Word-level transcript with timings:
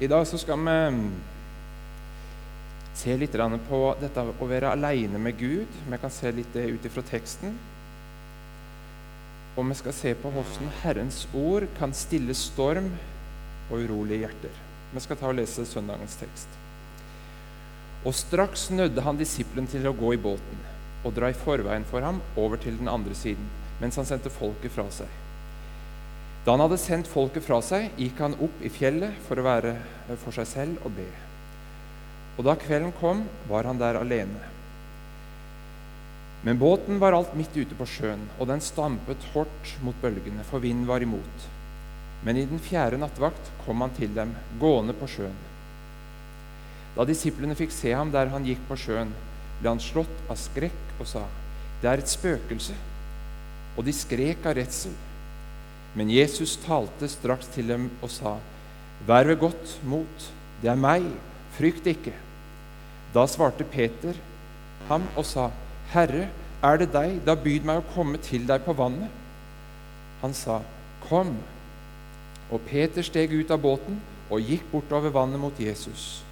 I 0.00 0.06
dag 0.06 0.26
så 0.26 0.38
skal 0.38 0.60
vi 0.62 1.10
se 2.94 3.16
litt 3.16 3.34
på 3.68 3.80
dette 4.00 4.22
å 4.22 4.46
være 4.46 4.70
alene 4.70 5.18
med 5.18 5.38
Gud. 5.38 5.66
Vi 5.90 5.98
kan 5.98 6.10
se 6.10 6.30
litt 6.32 6.52
det 6.54 6.68
ut 6.70 6.84
ifra 6.86 7.02
teksten. 7.02 7.56
Og 9.56 9.66
vi 9.66 9.74
skal 9.74 9.92
se 9.96 10.14
på 10.14 10.30
hvordan 10.30 10.70
Herrens 10.84 11.24
ord 11.34 11.66
kan 11.78 11.92
stille 11.96 12.34
storm 12.34 12.92
og 13.70 13.82
urolige 13.82 14.26
hjerter. 14.26 14.60
Vi 14.94 15.02
skal 15.02 15.18
ta 15.18 15.30
og 15.30 15.38
lese 15.38 15.66
søndagens 15.66 16.16
tekst. 16.20 16.60
Og 18.06 18.14
straks 18.14 18.68
nødde 18.70 19.02
han 19.04 19.18
disippelen 19.18 19.66
til 19.68 19.86
å 19.86 19.96
gå 19.96 20.14
i 20.14 20.20
båten 20.22 20.62
og 21.04 21.14
dra 21.16 21.30
i 21.32 21.36
forveien 21.36 21.84
for 21.88 22.04
ham 22.04 22.20
over 22.38 22.60
til 22.60 22.76
den 22.78 22.88
andre 22.88 23.14
siden, 23.16 23.46
mens 23.80 23.96
han 23.96 24.06
sendte 24.08 24.32
folket 24.32 24.72
fra 24.74 24.86
seg. 24.92 25.08
Da 26.44 26.54
han 26.54 26.62
hadde 26.64 26.78
sendt 26.80 27.10
folket 27.10 27.44
fra 27.44 27.58
seg, 27.64 27.90
gikk 28.00 28.20
han 28.22 28.38
opp 28.40 28.62
i 28.64 28.70
fjellet 28.72 29.18
for 29.26 29.40
å 29.40 29.44
være 29.44 29.74
for 30.22 30.32
seg 30.32 30.48
selv 30.48 30.86
og 30.86 30.94
be. 30.96 31.08
Og 32.38 32.46
da 32.46 32.54
kvelden 32.56 32.94
kom, 32.96 33.26
var 33.50 33.68
han 33.68 33.80
der 33.80 33.98
alene. 34.00 34.46
Men 36.40 36.56
båten 36.56 36.96
var 37.02 37.12
alt 37.12 37.34
midt 37.36 37.52
ute 37.52 37.76
på 37.76 37.84
sjøen, 37.84 38.22
og 38.38 38.48
den 38.48 38.62
stampet 38.64 39.26
hardt 39.34 39.74
mot 39.84 39.96
bølgene, 40.00 40.44
for 40.48 40.64
vinden 40.64 40.88
var 40.88 41.04
imot. 41.04 41.48
Men 42.24 42.40
i 42.40 42.46
den 42.48 42.60
fjerde 42.60 42.96
nattvakt 43.00 43.52
kom 43.66 43.84
han 43.84 43.92
til 43.96 44.14
dem, 44.16 44.32
gående 44.60 44.96
på 44.96 45.08
sjøen. 45.08 45.36
Da 46.96 47.04
disiplene 47.08 47.56
fikk 47.58 47.74
se 47.76 47.92
ham 47.92 48.08
der 48.12 48.32
han 48.32 48.48
gikk 48.48 48.64
på 48.68 48.78
sjøen, 48.80 49.12
ble 49.60 49.74
han 49.74 49.84
slått 49.84 50.24
av 50.32 50.40
skrekk 50.40 50.96
og 50.98 51.06
sa, 51.06 51.26
'Det 51.80 51.88
er 51.88 51.98
et 51.98 52.08
spøkelse.' 52.08 52.80
Og 53.76 53.84
de 53.84 53.92
skrek 53.92 54.44
av 54.46 54.56
redsel. 54.56 54.92
Men 55.94 56.10
Jesus 56.10 56.54
talte 56.62 57.08
straks 57.10 57.50
til 57.50 57.68
dem 57.68 57.90
og 58.02 58.10
sa, 58.10 58.36
'Vær 59.06 59.26
ved 59.26 59.38
godt 59.40 59.80
mot, 59.84 60.32
det 60.62 60.70
er 60.70 60.78
meg, 60.78 61.02
frykt 61.56 61.86
ikke.' 61.86 62.14
Da 63.14 63.26
svarte 63.26 63.64
Peter 63.64 64.14
ham 64.88 65.02
og 65.16 65.24
sa, 65.26 65.50
'Herre, 65.90 66.28
er 66.62 66.76
det 66.76 66.92
deg, 66.92 67.20
da 67.26 67.34
byd 67.34 67.64
meg 67.64 67.80
å 67.80 67.94
komme 67.94 68.18
til 68.18 68.46
deg 68.46 68.62
på 68.64 68.76
vannet.' 68.76 69.10
Han 70.22 70.34
sa, 70.34 70.60
'Kom.' 71.08 71.38
Og 72.50 72.60
Peter 72.66 73.02
steg 73.02 73.32
ut 73.32 73.50
av 73.50 73.62
båten 73.62 74.00
og 74.30 74.40
gikk 74.40 74.64
bortover 74.72 75.10
vannet 75.10 75.40
mot 75.40 75.60
Jesus. 75.60 76.22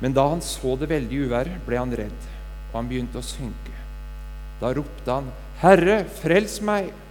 Men 0.00 0.12
da 0.12 0.28
han 0.28 0.40
så 0.40 0.76
det 0.76 0.88
veldige 0.88 1.28
uværet, 1.28 1.60
ble 1.66 1.78
han 1.78 1.92
redd, 1.92 2.22
og 2.72 2.80
han 2.80 2.88
begynte 2.88 3.20
å 3.20 3.24
synke. 3.24 3.76
Da 4.60 4.72
ropte 4.72 5.10
han, 5.12 5.30
'Herre, 5.60 6.04
frels 6.04 6.60
meg!' 6.60 7.01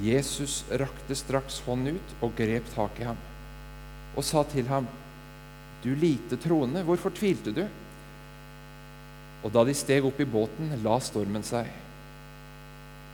Jesus 0.00 0.62
rakte 0.70 1.16
straks 1.18 1.60
hånden 1.66 1.98
ut 2.00 2.16
og 2.24 2.32
grep 2.38 2.70
tak 2.72 2.96
i 3.02 3.04
ham 3.10 3.20
og 4.16 4.24
sa 4.24 4.42
til 4.44 4.66
ham, 4.68 4.86
'Du 5.82 5.94
lite 5.94 6.36
troende, 6.36 6.82
hvorfor 6.82 7.10
tvilte 7.10 7.52
du?' 7.52 7.68
Og 9.42 9.52
da 9.52 9.64
de 9.64 9.74
steg 9.74 10.04
opp 10.04 10.20
i 10.20 10.28
båten, 10.28 10.82
la 10.84 10.98
stormen 11.00 11.42
seg. 11.42 11.66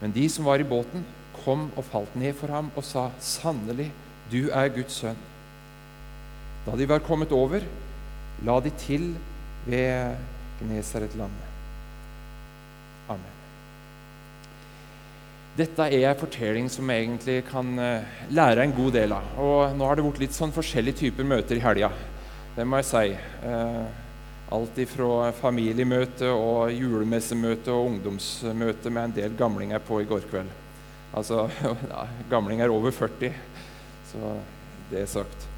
Men 0.01 0.13
de 0.13 0.29
som 0.29 0.45
var 0.45 0.61
i 0.61 0.67
båten, 0.69 1.05
kom 1.45 1.71
og 1.77 1.85
falt 1.85 2.17
ned 2.17 2.35
for 2.35 2.49
ham 2.49 2.71
og 2.77 2.85
sa, 2.85 3.11
'Sannelig, 3.21 3.91
du 4.31 4.51
er 4.51 4.69
Guds 4.69 4.93
sønn.' 4.93 5.25
Da 6.67 6.77
de 6.77 6.89
var 6.89 6.99
kommet 6.99 7.33
over, 7.33 7.63
la 8.43 8.61
de 8.61 8.71
til 8.71 9.15
ved 9.67 10.17
Gnesaretlandet. 10.61 11.48
Dette 15.59 15.89
er 15.91 16.05
en 16.07 16.19
fortelling 16.21 16.69
som 16.71 16.91
jeg 16.93 17.03
egentlig 17.03 17.41
kan 17.49 17.71
uh, 17.83 18.19
lære 18.31 18.63
en 18.63 18.75
god 18.77 18.93
del 18.95 19.15
av. 19.17 19.33
Og 19.43 19.73
nå 19.75 19.89
har 19.89 19.99
det 19.99 20.05
vært 20.07 20.21
litt 20.23 20.37
sånn 20.37 20.55
forskjellige 20.55 21.01
typer 21.01 21.27
møter 21.27 21.59
i 21.59 21.65
helga. 21.65 21.89
Det 22.55 22.67
må 22.67 22.79
jeg 22.79 22.87
si. 22.87 23.09
Uh, 23.43 23.89
alt 24.55 24.79
ifra 24.81 25.33
familiemøte 25.37 26.31
og 26.31 26.71
julemessemøte 26.73 27.75
og 27.75 27.91
ungdomsmøte 27.91 28.93
med 28.95 29.09
en 29.09 29.17
del 29.19 29.35
gamlinger 29.37 29.83
på 29.85 29.99
i 30.01 30.07
går 30.09 30.25
kveld. 30.31 30.53
Altså 31.17 31.49
ja, 31.93 32.07
gamlinger 32.31 32.73
over 32.73 32.95
40, 32.95 33.35
så 34.13 34.37
det 34.93 35.03
er 35.03 35.11
sagt. 35.11 35.49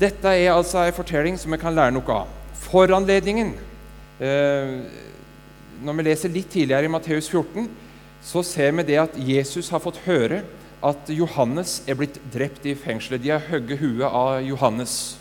Dette 0.00 0.34
er 0.34 0.50
altså 0.52 0.82
en 0.82 0.96
fortelling 0.96 1.38
som 1.38 1.54
vi 1.54 1.60
kan 1.62 1.76
lære 1.76 1.94
noe 1.94 2.16
av. 2.16 2.30
Foranledningen 2.62 3.52
eh, 4.22 4.70
Når 5.82 5.96
vi 5.98 6.04
leser 6.06 6.32
litt 6.32 6.48
tidligere 6.50 6.88
i 6.88 6.92
Matteus 6.92 7.28
14 7.28 7.66
så 8.22 8.42
ser 8.46 8.72
vi 8.78 8.86
det 8.86 8.98
at 9.02 9.16
Jesus 9.18 9.70
har 9.74 9.82
fått 9.82 10.02
høre 10.06 10.42
at 10.82 11.10
Johannes 11.14 11.80
er 11.86 11.98
blitt 11.98 12.18
drept 12.34 12.66
i 12.66 12.74
fengselet. 12.78 13.22
De 13.22 13.30
har 13.34 13.44
hogget 13.50 13.82
huet 13.82 14.06
av 14.06 14.42
Johannes. 14.42 15.16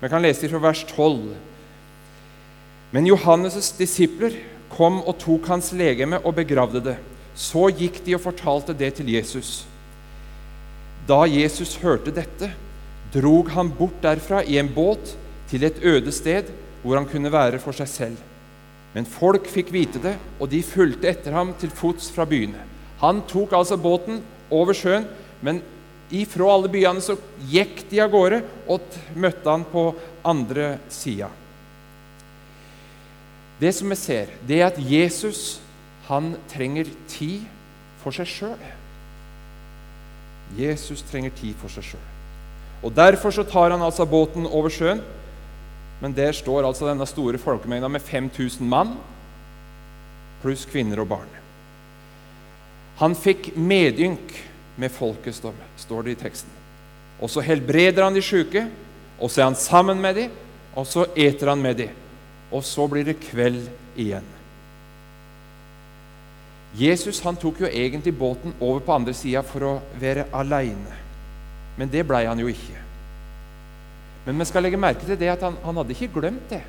Vi 0.00 0.10
kan 0.12 0.24
lese 0.24 0.44
det 0.44 0.52
fra 0.52 0.62
vers 0.64 0.82
12. 0.92 1.34
Men 2.92 3.08
Johannes' 3.08 3.72
disipler 3.76 4.36
kom 4.72 5.00
og 5.02 5.18
tok 5.22 5.48
hans 5.52 5.72
legeme 5.76 6.20
og 6.22 6.36
begravde 6.38 6.82
det. 6.84 6.96
Så 7.36 7.68
gikk 7.68 8.00
de 8.04 8.16
og 8.16 8.24
fortalte 8.24 8.76
det 8.76 8.94
til 8.98 9.10
Jesus. 9.12 9.64
Da 11.08 11.24
Jesus 11.28 11.76
hørte 11.82 12.14
dette, 12.14 12.50
drog 13.12 13.52
han 13.54 13.68
bort 13.72 14.00
derfra 14.02 14.42
i 14.44 14.58
en 14.60 14.72
båt 14.72 15.14
til 15.50 15.64
et 15.68 15.82
øde 15.84 16.12
sted 16.12 16.48
hvor 16.82 16.98
han 16.98 17.08
kunne 17.08 17.32
være 17.32 17.60
for 17.62 17.76
seg 17.76 17.88
selv. 17.90 18.16
Men 18.96 19.04
folk 19.04 19.44
fikk 19.52 19.68
vite 19.74 20.00
det, 20.00 20.14
og 20.40 20.48
de 20.48 20.62
fulgte 20.64 21.10
etter 21.10 21.34
ham 21.36 21.52
til 21.60 21.68
fots 21.68 22.08
fra 22.14 22.24
byene. 22.28 22.62
Han 23.02 23.20
tok 23.28 23.52
altså 23.52 23.76
båten 23.76 24.22
over 24.48 24.72
sjøen, 24.72 25.04
men 25.44 25.60
ifra 26.08 26.48
alle 26.54 26.70
byene 26.72 27.02
så 27.04 27.18
gikk 27.50 27.82
de 27.90 28.00
av 28.00 28.14
gårde 28.14 28.40
og 28.72 28.96
møtte 29.18 29.52
han 29.52 29.66
på 29.68 29.90
andre 30.24 30.78
sida. 30.88 31.28
Det 33.60 33.72
som 33.76 33.92
vi 33.92 34.00
ser, 34.00 34.32
det 34.48 34.62
er 34.62 34.70
at 34.70 34.80
Jesus 34.80 35.58
han 36.08 36.32
trenger 36.48 36.88
tid 37.10 37.44
for 38.00 38.16
seg 38.16 38.28
sjøl. 38.30 38.66
Jesus 40.56 41.02
trenger 41.10 41.34
tid 41.36 41.56
for 41.60 41.72
seg 41.72 41.92
sjøl. 41.92 42.08
Og 42.84 42.92
Derfor 42.96 43.34
så 43.34 43.44
tar 43.44 43.74
han 43.74 43.82
altså 43.82 44.06
båten 44.08 44.46
over 44.46 44.72
sjøen 44.72 45.02
men 46.00 46.14
der 46.16 46.32
står 46.36 46.66
altså 46.66 46.88
denne 46.88 47.06
store 47.08 47.38
folkemengda 47.40 47.88
med 47.88 48.04
5000 48.04 48.68
mann 48.68 48.96
pluss 50.42 50.66
kvinner 50.68 51.00
og 51.02 51.08
barn. 51.10 51.32
Han 53.00 53.16
fikk 53.18 53.54
medynk 53.56 54.34
med 54.76 54.92
folket, 54.92 55.36
står 55.80 56.04
det 56.04 56.14
i 56.16 56.20
teksten. 56.20 56.52
Og 57.20 57.32
så 57.32 57.42
helbreder 57.44 58.04
han 58.04 58.16
de 58.16 58.22
sjuke, 58.24 58.66
og 59.16 59.32
så 59.32 59.40
er 59.40 59.50
han 59.50 59.58
sammen 59.58 60.00
med 60.00 60.20
dem, 60.20 60.38
og 60.76 60.86
så 60.88 61.06
eter 61.16 61.52
han 61.52 61.62
med 61.64 61.80
dem. 61.80 61.92
Og 62.52 62.64
så 62.64 62.86
blir 62.88 63.04
det 63.08 63.20
kveld 63.20 63.64
igjen. 63.96 64.24
Jesus 66.76 67.22
han 67.24 67.38
tok 67.40 67.62
jo 67.64 67.68
egentlig 67.70 68.12
båten 68.18 68.52
over 68.60 68.82
på 68.84 68.92
andre 68.92 69.14
sida 69.16 69.40
for 69.46 69.64
å 69.64 69.76
være 69.96 70.28
aleine. 70.36 70.98
Men 71.76 71.88
det 71.92 72.04
blei 72.08 72.26
han 72.28 72.40
jo 72.40 72.50
ikke. 72.52 72.85
Men 74.26 74.38
vi 74.42 74.44
skal 74.48 74.66
legge 74.66 74.78
merke 74.80 75.06
til 75.06 75.18
det 75.18 75.30
at 75.30 75.44
han, 75.46 75.58
han 75.62 75.76
hadde 75.78 75.94
ikke 75.94 76.10
glemt 76.18 76.50
det, 76.50 76.62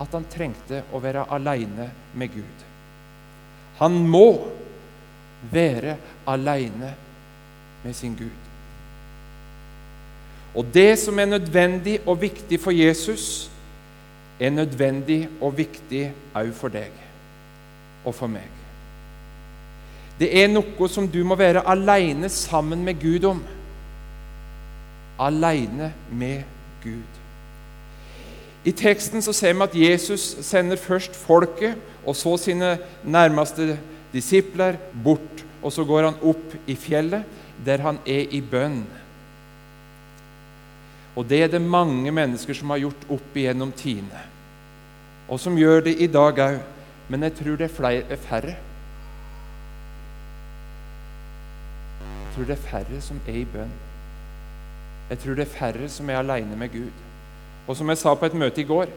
at 0.00 0.16
han 0.16 0.26
trengte 0.32 0.82
å 0.92 1.00
være 1.00 1.24
aleine 1.32 1.88
med 2.12 2.34
Gud. 2.34 2.66
Han 3.80 3.96
må 4.04 4.26
være 5.52 5.96
aleine 6.28 6.92
med 7.80 7.96
sin 7.96 8.12
Gud. 8.18 8.48
Og 10.54 10.66
det 10.74 10.98
som 11.00 11.18
er 11.18 11.30
nødvendig 11.30 12.00
og 12.04 12.20
viktig 12.20 12.60
for 12.60 12.76
Jesus, 12.76 13.48
er 14.40 14.52
nødvendig 14.52 15.22
og 15.40 15.56
viktig 15.56 16.06
òg 16.36 16.52
for 16.56 16.72
deg 16.72 16.92
og 18.04 18.14
for 18.16 18.28
meg. 18.32 18.48
Det 20.20 20.28
er 20.36 20.48
noe 20.52 20.88
som 20.92 21.08
du 21.08 21.22
må 21.24 21.36
være 21.40 21.64
aleine 21.64 22.28
sammen 22.28 22.84
med 22.84 23.00
Gud 23.00 23.24
om. 23.24 23.44
Aleine 25.20 25.94
med 26.12 26.42
Gud. 26.44 26.59
Gud. 26.84 27.20
I 28.64 28.72
teksten 28.76 29.22
så 29.24 29.32
ser 29.32 29.54
vi 29.56 29.64
at 29.64 29.76
Jesus 29.76 30.36
sender 30.44 30.76
først 30.76 31.16
folket 31.16 31.78
og 32.04 32.16
så 32.16 32.36
sine 32.40 32.78
nærmeste 33.04 33.78
disipler 34.12 34.76
bort. 35.04 35.44
Og 35.62 35.72
så 35.72 35.84
går 35.84 36.08
han 36.08 36.20
opp 36.24 36.56
i 36.68 36.76
fjellet, 36.76 37.24
der 37.64 37.82
han 37.84 37.98
er 38.08 38.28
i 38.32 38.40
bønn. 38.40 38.82
Og 41.16 41.26
det 41.28 41.42
er 41.42 41.50
det 41.52 41.60
mange 41.60 42.12
mennesker 42.12 42.56
som 42.56 42.70
har 42.72 42.80
gjort 42.80 43.08
opp 43.12 43.36
igjennom 43.36 43.72
tidene, 43.76 44.22
og 45.28 45.40
som 45.42 45.58
gjør 45.58 45.82
det 45.84 45.96
i 46.00 46.08
dag 46.08 46.38
òg. 46.40 46.58
Men 47.10 47.26
jeg 47.26 47.34
tror 47.40 47.56
det 47.58 47.66
er 47.66 47.74
flere, 47.74 48.16
færre. 48.16 48.56
Jeg 52.00 52.34
tror 52.34 52.46
det 52.46 52.54
er 52.54 52.66
færre 52.70 53.00
som 53.02 53.18
er 53.26 53.40
i 53.42 53.44
bønn. 53.44 53.89
Jeg 55.10 55.18
tror 55.18 55.36
det 55.38 55.46
er 55.46 55.54
færre 55.58 55.88
som 55.90 56.10
er 56.10 56.20
aleine 56.20 56.56
med 56.56 56.72
Gud. 56.72 56.90
Og 57.66 57.76
som 57.76 57.88
jeg 57.90 57.98
sa 57.98 58.14
på 58.14 58.26
et 58.26 58.34
møte 58.34 58.62
i 58.62 58.66
går 58.66 58.90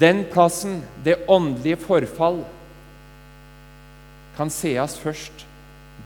Den 0.00 0.24
plassen, 0.32 0.82
det 1.04 1.22
åndelige 1.30 1.78
forfall, 1.78 2.42
kan 4.34 4.50
sees 4.50 4.96
først 4.98 5.44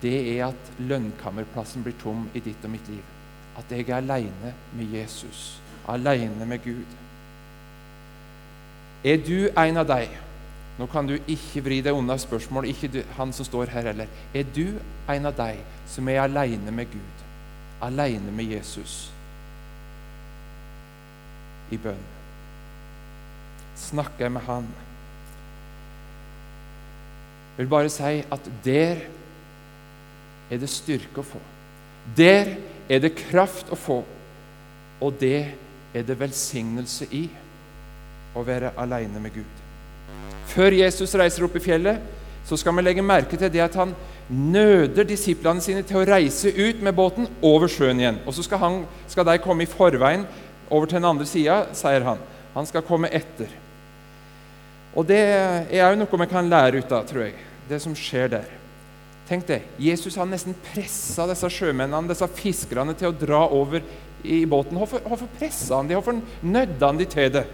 det 0.03 0.17
er 0.37 0.51
at 0.51 0.73
lønnkammerplassen 0.79 1.83
blir 1.83 1.97
tom 2.03 2.27
i 2.37 2.43
ditt 2.45 2.65
og 2.65 2.71
mitt 2.71 2.89
liv. 2.93 3.03
At 3.59 3.73
jeg 3.73 3.89
er 3.89 3.97
aleine 3.97 4.53
med 4.77 4.93
Jesus, 4.95 5.61
aleine 5.89 6.47
med 6.47 6.61
Gud. 6.63 6.97
Er 9.05 9.17
du 9.25 9.49
en 9.49 9.81
av 9.81 9.87
deg 9.89 10.17
Nå 10.79 10.87
kan 10.87 11.09
du 11.09 11.17
ikke 11.17 11.65
vri 11.67 11.81
deg 11.83 11.97
unna 11.97 12.15
spørsmål, 12.23 12.69
ikke 12.71 12.89
du, 12.93 13.01
han 13.17 13.33
som 13.35 13.47
står 13.49 13.73
her 13.73 13.89
heller. 13.91 14.07
Er 14.31 14.45
du 14.55 14.77
en 15.11 15.27
av 15.27 15.35
deg 15.35 15.59
som 15.91 16.07
er 16.07 16.21
aleine 16.23 16.71
med 16.71 16.87
Gud, 16.93 17.18
aleine 17.83 18.33
med 18.35 18.55
Jesus, 18.57 19.11
i 21.71 21.77
bønn? 21.77 22.05
Snakker 23.79 24.27
jeg 24.27 24.33
med 24.35 24.47
Han? 24.49 24.69
Jeg 27.57 27.65
vil 27.65 27.71
bare 27.71 27.91
si 27.91 28.19
at 28.31 28.51
der 28.65 29.01
er 30.49 30.61
det 30.63 30.71
styrke 30.71 31.21
å 31.21 31.27
få. 31.27 31.41
Der 32.17 32.55
er 32.89 33.03
det 33.03 33.17
kraft 33.19 33.71
å 33.75 33.79
få, 33.79 33.99
og 35.01 35.17
det 35.21 35.41
er 35.95 36.07
det 36.07 36.19
velsignelse 36.21 37.09
i 37.15 37.25
å 38.39 38.45
være 38.47 38.73
aleine 38.79 39.21
med 39.21 39.35
Gud. 39.35 39.65
Før 40.49 40.73
Jesus 40.79 41.15
reiser 41.19 41.45
opp 41.45 41.59
i 41.59 41.63
fjellet, 41.63 42.01
så 42.49 42.57
skal 42.57 42.77
vi 42.79 42.87
legge 42.87 43.05
merke 43.05 43.37
til 43.37 43.51
det 43.53 43.61
at 43.61 43.77
han 43.77 43.93
nøder 44.29 45.07
disiplene 45.09 45.63
sine 45.65 45.83
til 45.87 46.01
å 46.01 46.07
reise 46.09 46.53
ut 46.53 46.83
med 46.85 46.97
båten 46.97 47.29
over 47.45 47.71
sjøen 47.73 48.01
igjen. 48.01 48.21
Og 48.29 48.37
så 48.37 48.45
skal, 48.45 48.61
han, 48.63 48.83
skal 49.09 49.27
de 49.29 49.39
komme 49.43 49.65
i 49.65 49.71
forveien 49.71 50.27
over 50.69 50.87
til 50.87 51.01
den 51.01 51.09
andre 51.09 51.27
sida, 51.29 51.63
sier 51.77 52.05
han. 52.05 52.21
Han 52.55 52.69
skal 52.69 52.85
komme 52.85 53.11
etter. 53.15 53.51
Og 54.97 55.07
det 55.09 55.21
er 55.21 55.87
òg 55.87 55.99
noe 56.01 56.21
vi 56.25 56.29
kan 56.31 56.49
lære 56.51 56.83
ut 56.83 56.93
av, 56.93 57.07
tror 57.09 57.29
jeg, 57.29 57.37
det 57.69 57.81
som 57.85 57.97
skjer 57.97 58.33
der. 58.37 58.55
Tenk 59.29 59.45
det, 59.49 59.61
Jesus 59.81 60.17
har 60.17 60.29
nesten 60.29 60.57
pressa 60.71 61.27
disse 61.29 61.51
sjømennene, 61.53 62.09
disse 62.09 62.29
fiskerne, 62.39 62.95
til 62.97 63.11
å 63.11 63.17
dra 63.17 63.43
over 63.53 63.85
i 64.25 64.41
båten. 64.49 64.79
Hvorfor, 64.81 65.05
hvorfor 65.05 65.29
pressa 65.39 65.77
han 65.77 65.91
dem? 65.91 66.01
Hvorfor 66.01 66.21
nødde 66.43 66.81
han 66.87 67.01
dem 67.01 67.11
til 67.13 67.33
det? 67.37 67.45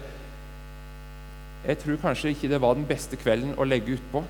Jeg 1.65 1.81
tror 1.81 1.99
kanskje 2.01 2.31
ikke 2.31 2.49
det 2.51 2.61
var 2.61 2.77
den 2.77 2.87
beste 2.87 3.19
kvelden 3.19 3.55
å 3.59 3.67
legge 3.67 3.97
utpå. 3.97 4.23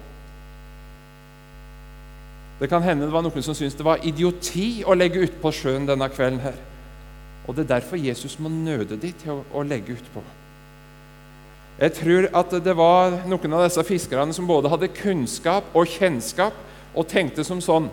Det 2.59 2.69
kan 2.71 2.83
hende 2.83 3.05
det 3.05 3.13
var 3.13 3.25
noen 3.25 3.43
som 3.43 3.55
syntes 3.55 3.75
det 3.75 3.85
var 3.85 4.03
idioti 4.07 4.83
å 4.87 4.95
legge 4.95 5.25
utpå 5.27 5.51
sjøen 5.51 5.87
denne 5.89 6.07
kvelden. 6.09 6.39
her. 6.39 6.55
Og 7.47 7.55
Det 7.55 7.65
er 7.65 7.75
derfor 7.75 7.97
Jesus 7.97 8.39
må 8.39 8.49
nøde 8.49 8.97
dem 8.97 9.13
til 9.13 9.31
å, 9.31 9.43
å 9.53 9.63
legge 9.63 9.93
utpå. 9.93 10.23
Jeg 11.79 11.91
tror 11.93 12.29
at 12.31 12.53
det 12.63 12.75
var 12.77 13.17
noen 13.27 13.53
av 13.53 13.65
disse 13.65 13.83
fiskerne 13.83 14.33
som 14.33 14.47
både 14.47 14.71
hadde 14.71 14.87
kunnskap 14.95 15.75
og 15.75 15.91
kjennskap, 15.91 16.53
og 16.95 17.07
tenkte 17.11 17.43
som 17.43 17.59
sånn 17.59 17.89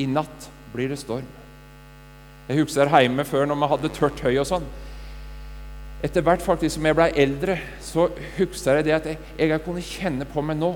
I 0.00 0.06
natt 0.08 0.46
blir 0.72 0.88
det 0.88 0.96
storm. 0.98 1.26
Jeg 2.48 2.62
husker 2.62 2.88
hjemme 2.88 3.24
før 3.28 3.44
når 3.46 3.58
vi 3.60 3.68
hadde 3.74 3.90
tørt 3.94 4.22
høy 4.24 4.38
og 4.40 4.46
sånn. 4.48 4.64
Etter 6.02 6.24
hvert 6.24 6.40
faktisk 6.40 6.78
som 6.78 6.86
jeg 6.88 6.96
ble 6.96 7.10
eldre, 7.20 7.58
så 7.84 8.08
husker 8.38 8.80
jeg 8.80 8.86
det 8.88 8.94
at 8.96 9.10
jeg, 9.10 9.18
jeg 9.36 9.60
kunne 9.66 9.84
kjenne 9.84 10.24
på 10.24 10.40
meg 10.40 10.56
nå 10.56 10.72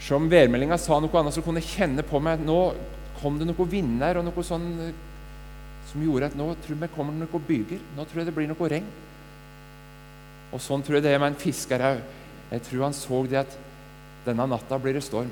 Selv 0.00 0.20
om 0.20 0.30
værmeldinga 0.30 0.78
sa 0.78 0.98
noe 1.00 1.20
annet, 1.20 1.34
som 1.34 1.44
kunne 1.44 1.64
kjenne 1.64 2.04
på 2.06 2.20
meg 2.22 2.42
Nå 2.44 2.60
kom 3.20 3.38
det 3.40 3.48
noe 3.48 3.68
vinder 3.70 4.20
og 4.20 4.26
noe 4.26 4.44
sånn 4.44 4.66
som 5.86 6.02
gjorde 6.02 6.28
at 6.28 6.36
nå 6.36 6.50
tror 6.60 6.74
jeg 6.74 6.82
det 6.82 6.92
kommer 6.94 7.14
noe 7.16 7.40
byger. 7.48 7.80
Nå 7.96 8.04
tror 8.04 8.20
jeg 8.20 8.28
det 8.28 8.34
blir 8.36 8.50
noe 8.50 8.70
regn. 8.70 8.86
Og 10.52 10.62
sånn 10.62 10.82
tror 10.84 10.98
jeg 10.98 11.06
det 11.06 11.14
er 11.14 11.22
med 11.22 11.32
en 11.32 11.40
fisker 11.40 11.84
òg. 11.88 12.02
Jeg 12.50 12.64
tror 12.68 12.84
han 12.86 12.96
så 12.96 13.22
det 13.26 13.40
at 13.42 13.56
denne 14.26 14.46
natta 14.50 14.78
blir 14.82 14.98
det 14.98 15.04
storm. 15.06 15.30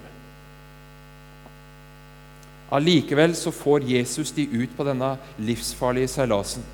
Allikevel 2.75 3.37
så 3.39 3.53
får 3.55 3.85
Jesus 3.87 4.33
de 4.35 4.47
ut 4.51 4.73
på 4.77 4.87
denne 4.87 5.15
livsfarlige 5.39 6.11
seilasen. 6.15 6.65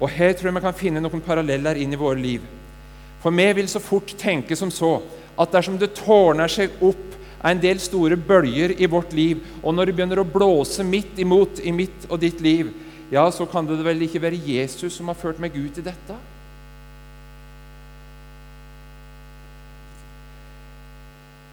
Og 0.00 0.08
Her 0.10 0.32
tror 0.32 0.50
jeg 0.50 0.56
vi 0.56 0.64
kan 0.64 0.76
finne 0.76 1.02
noen 1.04 1.22
paralleller 1.24 1.78
inn 1.80 1.92
i 1.92 2.00
våre 2.00 2.18
liv. 2.20 2.44
For 3.20 3.32
vi 3.36 3.46
vil 3.56 3.68
så 3.68 3.80
fort 3.84 4.14
tenke 4.18 4.56
som 4.56 4.72
så 4.72 4.98
at 5.40 5.54
dersom 5.54 5.78
det 5.80 5.94
tårner 5.96 6.50
seg 6.52 6.74
opp 6.84 7.06
en 7.48 7.60
del 7.60 7.80
store 7.80 8.18
bølger 8.20 8.74
i 8.76 8.88
vårt 8.90 9.14
liv, 9.16 9.40
og 9.62 9.72
når 9.74 9.88
det 9.88 9.94
begynner 9.96 10.20
å 10.20 10.28
blåse 10.28 10.84
midt 10.84 11.18
imot 11.22 11.62
i 11.64 11.72
mitt 11.72 12.04
og 12.10 12.20
ditt 12.20 12.42
liv, 12.44 12.68
ja, 13.10 13.24
så 13.32 13.46
kan 13.48 13.66
det 13.66 13.80
vel 13.82 14.04
ikke 14.04 14.20
være 14.22 14.42
Jesus 14.44 14.98
som 14.98 15.08
har 15.10 15.18
ført 15.18 15.40
meg 15.42 15.56
ut 15.56 15.80
i 15.80 15.86
dette? 15.86 16.18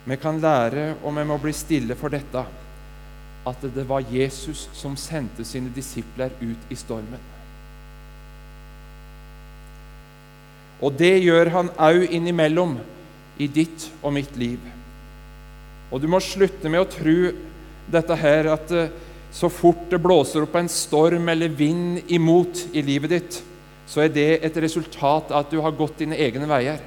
Vi 0.07 0.15
kan 0.21 0.37
lære, 0.39 0.93
og 1.03 1.15
vi 1.17 1.23
må 1.27 1.39
bli 1.41 1.51
stille 1.55 1.95
for 1.99 2.13
dette, 2.13 2.43
at 3.47 3.65
det 3.75 3.87
var 3.87 4.05
Jesus 4.11 4.67
som 4.75 4.95
sendte 4.99 5.43
sine 5.47 5.71
disipler 5.75 6.35
ut 6.43 6.71
i 6.71 6.77
stormen. 6.79 7.23
Og 10.77 10.93
det 10.93 11.15
gjør 11.23 11.49
han 11.55 11.73
òg 11.81 12.05
innimellom 12.13 12.77
i 13.37 13.47
ditt 13.47 13.89
og 14.01 14.13
mitt 14.15 14.35
liv. 14.39 14.59
Og 15.91 16.01
du 16.01 16.07
må 16.11 16.19
slutte 16.23 16.69
med 16.71 16.83
å 16.83 16.89
tro 16.91 17.17
dette 17.87 18.17
her 18.19 18.49
at 18.51 18.73
eh, 18.75 18.93
så 19.31 19.49
fort 19.51 19.89
det 19.91 19.99
blåser 20.01 20.43
opp 20.43 20.55
en 20.57 20.69
storm 20.71 21.27
eller 21.29 21.51
vind 21.53 22.11
imot 22.11 22.65
i 22.73 22.83
livet 22.83 23.13
ditt, 23.13 23.39
så 23.87 24.03
er 24.03 24.11
det 24.11 24.29
et 24.43 24.57
resultat 24.63 25.31
av 25.31 25.45
at 25.45 25.51
du 25.51 25.59
har 25.63 25.75
gått 25.75 26.01
dine 26.01 26.17
egne 26.19 26.47
veier. 26.49 26.81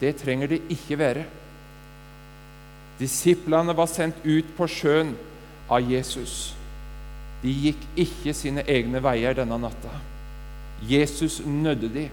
Det 0.00 0.14
trenger 0.20 0.52
det 0.52 0.62
ikke 0.72 0.98
være. 1.00 1.24
Disiplene 3.00 3.74
var 3.76 3.90
sendt 3.92 4.22
ut 4.24 4.52
på 4.56 4.68
sjøen 4.70 5.12
av 5.68 5.84
Jesus. 5.84 6.54
De 7.42 7.52
gikk 7.52 7.82
ikke 8.06 8.32
sine 8.36 8.64
egne 8.64 9.02
veier 9.04 9.36
denne 9.36 9.58
natta. 9.60 9.92
Jesus 10.86 11.40
nødde 11.44 11.90
de 11.92 12.06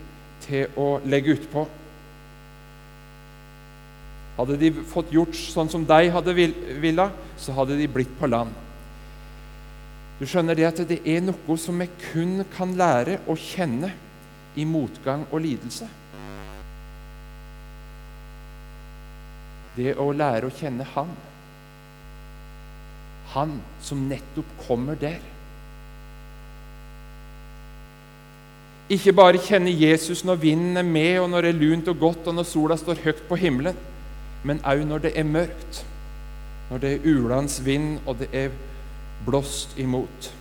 til 0.44 0.76
å 0.80 0.98
legge 1.08 1.38
utpå. 1.38 1.66
Hadde 4.38 4.58
de 4.58 4.72
fått 4.90 5.12
gjort 5.14 5.36
sånn 5.38 5.70
som 5.70 5.84
deg 5.86 6.10
hadde 6.14 6.34
villa, 6.34 7.10
så 7.38 7.54
hadde 7.54 7.78
de 7.78 7.90
blitt 7.92 8.14
på 8.18 8.30
land. 8.32 8.54
Du 10.20 10.26
skjønner 10.30 10.58
det 10.58 10.66
at 10.70 10.80
det 10.90 11.02
er 11.10 11.22
noe 11.26 11.58
som 11.60 11.78
vi 11.82 11.90
kun 12.12 12.42
kan 12.54 12.74
lære 12.78 13.20
å 13.30 13.36
kjenne 13.38 13.92
i 14.56 14.66
motgang 14.66 15.26
og 15.32 15.44
lidelse. 15.44 15.90
Det 19.74 19.94
å 19.98 20.12
lære 20.14 20.50
å 20.50 20.54
kjenne 20.54 20.86
Han. 20.94 21.14
Han 23.34 23.56
som 23.82 24.04
nettopp 24.10 24.50
kommer 24.68 24.98
der. 25.00 25.22
Ikke 28.94 29.16
bare 29.16 29.42
kjenne 29.42 29.72
Jesus 29.74 30.22
når 30.28 30.42
vinden 30.44 30.78
er 30.78 30.86
med, 30.86 31.16
og 31.24 31.32
når 31.32 31.48
det 31.48 31.54
er 31.54 31.62
lunt 31.62 31.90
og 31.90 32.00
godt, 32.00 32.28
og 32.30 32.38
når 32.38 32.46
sola 32.46 32.78
står 32.78 33.02
høyt 33.02 33.24
på 33.30 33.40
himmelen, 33.42 33.78
men 34.44 34.62
òg 34.68 34.86
når 34.88 35.08
det 35.08 35.14
er 35.20 35.28
mørkt, 35.28 35.86
når 36.70 36.78
det 36.84 36.94
er 36.94 37.10
ulans 37.10 37.60
vind, 37.66 38.00
og 38.06 38.20
det 38.20 38.30
er 38.34 38.50
blåst 39.26 39.78
imot. 39.78 40.32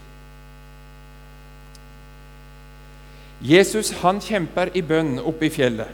Jesus 3.42 3.90
han 4.02 4.20
kjemper 4.22 4.70
i 4.74 4.82
bønn 4.86 5.18
oppe 5.18 5.48
i 5.48 5.50
fjellet. 5.50 5.90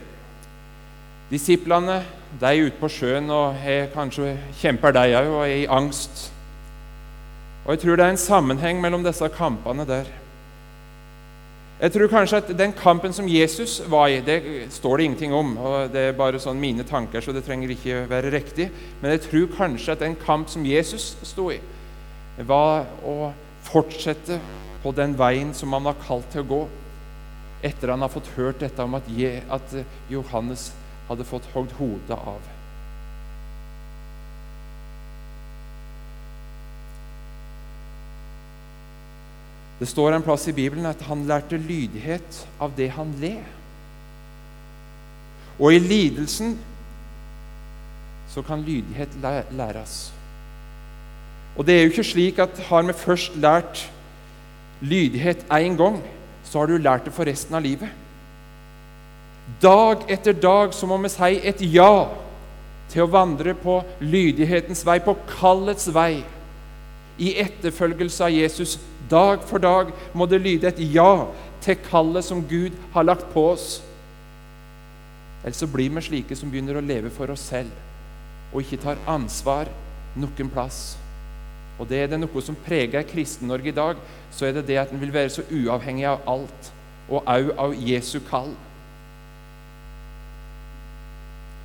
Disiplene 1.31 2.03
de 2.41 2.49
er 2.49 2.67
ute 2.67 2.81
på 2.81 2.91
sjøen 2.93 3.31
og 3.33 3.57
kanskje 3.95 4.35
kjemper 4.61 4.93
de 4.93 5.05
òg 5.17 5.29
og 5.33 5.45
er 5.47 5.55
i 5.63 5.69
angst. 5.69 6.29
Og 7.65 7.73
Jeg 7.73 7.81
tror 7.81 7.97
det 7.97 8.05
er 8.05 8.11
en 8.11 8.21
sammenheng 8.21 8.81
mellom 8.81 9.05
disse 9.05 9.29
kampene 9.29 9.85
der. 9.89 10.05
Jeg 11.79 11.93
tror 11.95 12.11
kanskje 12.11 12.41
at 12.41 12.49
den 12.59 12.73
kampen 12.75 13.13
som 13.15 13.29
Jesus 13.31 13.77
var 13.87 14.09
i, 14.11 14.19
det 14.21 14.67
står 14.75 14.97
det 14.97 15.05
ingenting 15.05 15.35
om. 15.35 15.53
og 15.59 15.93
Det 15.93 16.09
er 16.09 16.17
bare 16.19 16.41
sånn 16.43 16.59
mine 16.59 16.83
tanker, 16.83 17.23
så 17.23 17.31
det 17.33 17.45
trenger 17.47 17.71
ikke 17.71 18.01
være 18.11 18.33
riktig. 18.35 18.67
Men 19.01 19.15
jeg 19.15 19.23
tror 19.29 19.47
kanskje 19.55 19.95
at 19.95 20.03
den 20.03 20.17
kamp 20.19 20.51
som 20.51 20.67
Jesus 20.67 21.13
sto 21.23 21.53
i, 21.55 21.61
var 22.43 22.91
å 23.07 23.31
fortsette 23.69 24.41
på 24.83 24.91
den 24.95 25.15
veien 25.19 25.55
som 25.55 25.73
han 25.77 25.87
var 25.87 26.03
kalt 26.03 26.27
til 26.35 26.43
å 26.43 26.51
gå, 26.51 26.61
etter 27.63 27.95
han 27.95 28.03
har 28.03 28.11
fått 28.11 28.35
hørt 28.35 28.59
dette 28.63 28.83
om 28.83 28.99
at 28.99 29.75
Johannes 30.11 30.73
hadde 31.09 31.27
fått 31.27 31.47
hogd 31.55 31.79
hodet 31.79 32.19
av. 32.19 32.58
Det 39.79 39.87
står 39.87 40.17
en 40.17 40.25
plass 40.27 40.49
i 40.51 40.55
Bibelen 40.57 40.87
at 40.91 41.03
han 41.07 41.27
lærte 41.29 41.59
lydighet 41.59 42.43
av 42.61 42.73
det 42.77 42.91
han 42.97 43.13
led. 43.21 43.45
Og 45.59 45.75
i 45.75 45.83
lidelsen 45.83 46.57
så 48.31 48.43
kan 48.43 48.63
lydighet 48.63 49.15
læres. 49.51 50.13
Og 51.57 51.67
det 51.67 51.75
er 51.75 51.83
jo 51.83 51.93
ikke 51.93 52.07
slik 52.07 52.39
at 52.43 52.59
har 52.69 52.83
vi 52.87 52.95
først 52.95 53.37
lært 53.37 53.87
lydighet 54.81 55.47
én 55.51 55.75
gang, 55.79 56.03
så 56.45 56.59
har 56.59 56.67
du 56.67 56.77
lært 56.77 57.05
det 57.05 57.15
for 57.15 57.27
resten 57.27 57.55
av 57.55 57.63
livet. 57.63 57.91
Dag 59.63 60.05
etter 60.09 60.33
dag 60.33 60.75
så 60.75 60.87
må 60.87 60.99
vi 61.03 61.11
si 61.11 61.39
et 61.43 61.63
ja 61.73 62.09
til 62.93 63.05
å 63.05 63.11
vandre 63.11 63.55
på 63.59 63.81
lydighetens 64.01 64.85
vei, 64.87 64.99
på 65.03 65.17
kallets 65.39 65.89
vei, 65.95 66.23
i 67.19 67.33
etterfølgelse 67.43 68.25
av 68.25 68.31
Jesus 68.35 68.77
dag 69.11 69.45
for 69.49 69.63
dag 69.63 69.93
må 70.15 70.27
det 70.27 70.41
lyde 70.45 70.69
et 70.71 70.81
ja 70.95 71.27
til 71.65 71.79
kallet 71.89 72.25
som 72.25 72.45
Gud 72.49 72.77
har 72.95 73.07
lagt 73.07 73.29
på 73.33 73.49
oss. 73.53 73.81
Ellers 75.43 75.61
så 75.63 75.69
blir 75.71 75.91
vi 75.95 76.05
slike 76.05 76.37
som 76.37 76.51
begynner 76.51 76.79
å 76.79 76.85
leve 76.85 77.11
for 77.15 77.31
oss 77.33 77.47
selv 77.51 77.71
og 78.53 78.63
ikke 78.63 78.81
tar 78.81 79.01
ansvar 79.09 79.69
noen 80.19 80.51
plass. 80.53 80.97
Og 81.79 81.87
det 81.87 82.01
er 82.03 82.09
det 82.11 82.19
noe 82.21 82.43
som 82.43 82.57
preger 82.65 83.07
Kristen-Norge 83.07 83.71
i 83.71 83.77
dag, 83.77 83.99
så 84.35 84.49
er 84.49 84.57
det 84.57 84.67
det 84.71 84.81
at 84.81 84.93
en 84.93 85.01
vil 85.01 85.13
være 85.15 85.31
så 85.31 85.45
uavhengig 85.47 86.09
av 86.11 86.25
alt, 86.27 86.73
og 87.09 87.29
òg 87.29 87.53
av 87.61 87.77
Jesu 87.77 88.19
kall. 88.27 88.51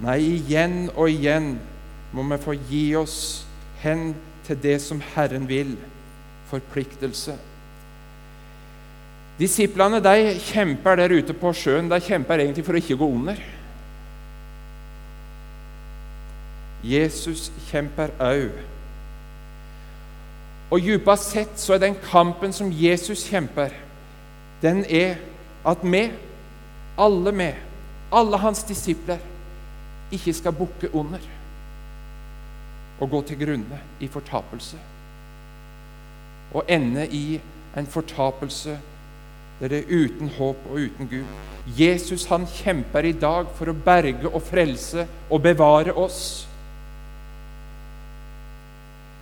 Nei, 0.03 0.19
igjen 0.35 0.91
og 0.93 1.09
igjen 1.09 1.55
må 2.13 2.25
vi 2.29 2.39
få 2.43 2.55
gi 2.69 2.83
oss 2.99 3.17
hen 3.81 4.11
til 4.45 4.59
det 4.61 4.77
som 4.83 5.01
Herren 5.13 5.47
vil. 5.49 5.77
Forpliktelse. 6.53 7.33
Disiplene 9.39 9.97
de 10.03 10.35
kjemper 10.37 10.99
der 11.01 11.15
ute 11.17 11.33
på 11.33 11.53
sjøen. 11.57 11.89
De 11.89 11.97
kjemper 12.01 12.43
egentlig 12.43 12.65
for 12.67 12.77
å 12.77 12.83
ikke 12.83 12.99
gå 12.99 13.09
under. 13.09 13.41
Jesus 16.83 17.47
kjemper 17.71 18.13
òg. 18.21 18.61
Og 20.73 20.81
djupest 20.81 21.33
sett 21.33 21.59
så 21.61 21.75
er 21.75 21.83
den 21.83 21.97
kampen 22.05 22.53
som 22.53 22.71
Jesus 22.73 23.25
kjemper, 23.29 23.73
den 24.61 24.81
er 24.89 25.19
at 25.65 25.83
vi, 25.83 26.07
alle 26.97 27.33
vi, 27.37 27.49
alle 28.13 28.39
hans 28.41 28.63
disipler, 28.65 29.21
ikke 30.13 30.33
skal 30.33 30.55
bukke 30.57 30.89
under 30.93 31.21
og 33.01 33.09
gå 33.09 33.21
til 33.27 33.39
grunne 33.45 33.79
i 33.99 34.07
fortapelse. 34.07 34.92
Og 36.53 36.63
ende 36.67 37.07
i 37.07 37.41
en 37.77 37.87
fortapelse 37.89 38.77
der 39.59 39.71
det 39.71 39.79
er 39.79 40.05
uten 40.05 40.29
håp 40.37 40.65
og 40.69 40.79
uten 40.81 41.07
Gud. 41.07 41.25
Jesus 41.79 42.25
han 42.25 42.47
kjemper 42.49 43.05
i 43.07 43.13
dag 43.15 43.47
for 43.55 43.71
å 43.71 43.77
berge 43.85 44.27
og 44.27 44.41
frelse 44.43 45.05
og 45.29 45.41
bevare 45.45 45.93
oss. 45.95 46.47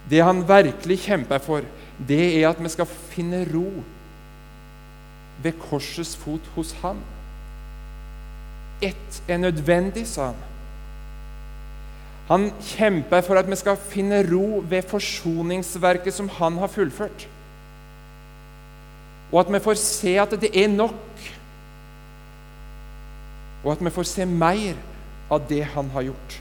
Det 0.10 0.24
han 0.26 0.42
virkelig 0.48 0.98
kjemper 1.06 1.44
for, 1.44 1.68
det 2.08 2.24
er 2.42 2.50
at 2.50 2.64
vi 2.64 2.72
skal 2.74 2.90
finne 2.90 3.44
ro 3.54 3.68
ved 5.44 5.60
korsets 5.70 6.16
fot 6.18 6.50
hos 6.56 6.74
ham. 6.82 7.00
Ett 8.82 9.22
er 9.28 9.38
nødvendig, 9.38 10.08
sa 10.10 10.32
han. 10.32 10.51
Han 12.32 12.48
kjemper 12.64 13.24
for 13.28 13.36
at 13.36 13.50
vi 13.50 13.58
skal 13.60 13.80
finne 13.92 14.22
ro 14.24 14.62
ved 14.72 14.88
forsoningsverket 14.88 16.16
som 16.16 16.30
han 16.32 16.62
har 16.62 16.72
fullført. 16.72 17.26
Og 19.32 19.40
at 19.42 19.52
vi 19.52 19.60
får 19.64 19.80
se 19.80 20.14
at 20.20 20.36
det 20.40 20.52
er 20.56 20.72
nok. 20.72 21.26
Og 23.66 23.74
at 23.74 23.84
vi 23.84 23.92
får 23.92 24.08
se 24.08 24.26
mer 24.26 24.80
av 25.32 25.44
det 25.50 25.66
han 25.74 25.92
har 25.92 26.08
gjort. 26.08 26.40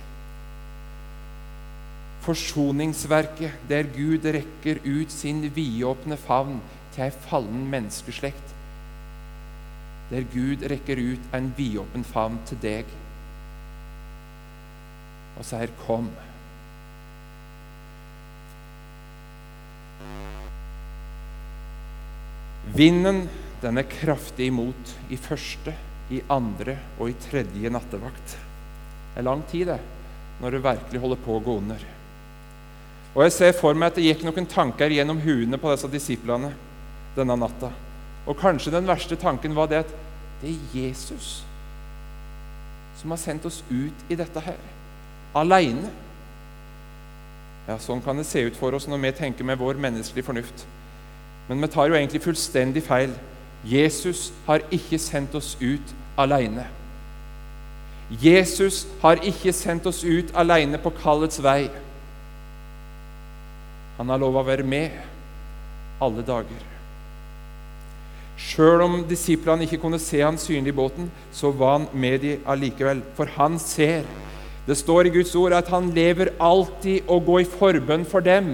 Forsoningsverket 2.23 3.67
der 3.69 3.91
Gud 3.97 4.31
rekker 4.31 4.83
ut 4.87 5.11
sin 5.11 5.43
vidåpne 5.57 6.19
favn 6.21 6.61
til 6.95 7.09
ei 7.09 7.13
fallen 7.27 7.67
menneskeslekt. 7.71 8.57
Der 10.11 10.27
Gud 10.31 10.63
rekker 10.71 11.03
ut 11.03 11.35
en 11.35 11.55
vidåpen 11.59 12.07
favn 12.07 12.39
til 12.47 12.63
deg 12.63 12.99
og 15.41 15.47
sier 15.49 15.71
'kom'. 15.81 16.11
Vinden 22.77 23.29
den 23.63 23.79
er 23.79 23.89
kraftig 23.89 24.47
imot 24.47 24.95
i 25.11 25.17
første, 25.17 25.75
i 26.11 26.21
andre 26.29 26.77
og 26.99 27.11
i 27.11 27.17
tredje 27.31 27.71
nattevakt. 27.71 28.37
Det 29.15 29.21
er 29.21 29.23
lang 29.23 29.43
tid 29.49 29.67
det, 29.67 29.81
når 30.41 30.51
det 30.51 30.65
virkelig 30.65 31.01
holder 31.01 31.17
på 31.25 31.37
å 31.37 31.45
gå 31.45 31.57
under. 31.57 31.85
Og 33.15 33.23
Jeg 33.23 33.33
ser 33.33 33.53
for 33.53 33.75
meg 33.75 33.87
at 33.87 33.95
det 33.95 34.05
gikk 34.05 34.25
noen 34.25 34.47
tanker 34.47 34.91
gjennom 34.91 35.21
huene 35.21 35.59
på 35.59 35.71
disse 35.73 35.89
disiplene 35.89 36.53
denne 37.17 37.37
natta. 37.37 37.73
Og 38.27 38.37
kanskje 38.37 38.73
den 38.73 38.87
verste 38.87 39.17
tanken 39.17 39.55
var 39.55 39.67
det 39.67 39.85
at 39.85 39.95
det 40.43 40.51
er 40.51 40.75
Jesus 40.75 41.45
som 42.97 43.11
har 43.11 43.19
sendt 43.19 43.47
oss 43.47 43.63
ut 43.71 44.13
i 44.13 44.15
dette 44.15 44.41
her, 44.41 44.59
aleine. 45.37 45.91
Ja, 47.69 47.77
sånn 47.79 48.03
kan 48.03 48.19
det 48.19 48.27
se 48.27 48.43
ut 48.49 48.57
for 48.59 48.75
oss 48.75 48.89
når 48.91 49.03
vi 49.05 49.13
tenker 49.21 49.47
med 49.47 49.61
vår 49.61 49.79
menneskelige 49.79 50.27
fornuft. 50.27 50.65
Men 51.49 51.63
vi 51.63 51.71
tar 51.71 51.91
jo 51.91 51.99
egentlig 51.99 52.23
fullstendig 52.25 52.83
feil. 52.87 53.15
Jesus 53.67 54.31
har 54.47 54.65
ikke 54.73 54.99
sendt 54.99 55.35
oss 55.39 55.57
ut 55.61 55.95
aleine. 56.19 56.67
Jesus 58.11 58.87
har 59.03 59.23
ikke 59.23 59.53
sendt 59.55 59.87
oss 59.87 60.03
ut 60.03 60.33
aleine 60.35 60.81
på 60.83 60.91
kallets 60.99 61.39
vei. 61.43 61.69
Han 64.01 64.11
har 64.11 64.19
lov 64.19 64.41
å 64.41 64.47
være 64.47 64.67
med 64.67 64.97
alle 66.03 66.25
dager. 66.27 66.67
Sjøl 68.41 68.81
om 68.83 69.03
disiplene 69.05 69.67
ikke 69.67 69.79
kunne 69.83 70.01
se 70.01 70.23
han 70.25 70.39
synlig 70.41 70.73
i 70.73 70.79
båten, 70.79 71.11
så 71.33 71.53
var 71.53 71.77
han 71.77 71.89
med 71.93 72.23
dem 72.25 72.47
allikevel. 72.49 73.03
For 73.15 73.31
han 73.37 73.59
ser. 73.61 74.09
Det 74.71 74.77
står 74.79 75.07
i 75.07 75.11
Guds 75.11 75.33
ord 75.35 75.51
at 75.57 75.69
han 75.73 75.89
lever 75.91 76.29
alltid 76.39 77.09
og 77.11 77.25
går 77.27 77.41
i 77.43 77.47
forbønn 77.51 78.05
for 78.07 78.23
dem. 78.23 78.53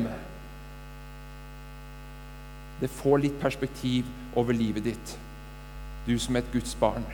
Det 2.81 2.89
får 3.03 3.21
litt 3.21 3.35
perspektiv 3.43 4.09
over 4.33 4.57
livet 4.57 4.87
ditt, 4.87 5.13
du 6.07 6.15
som 6.17 6.39
et 6.41 6.49
Guds 6.55 6.73
barn. 6.81 7.05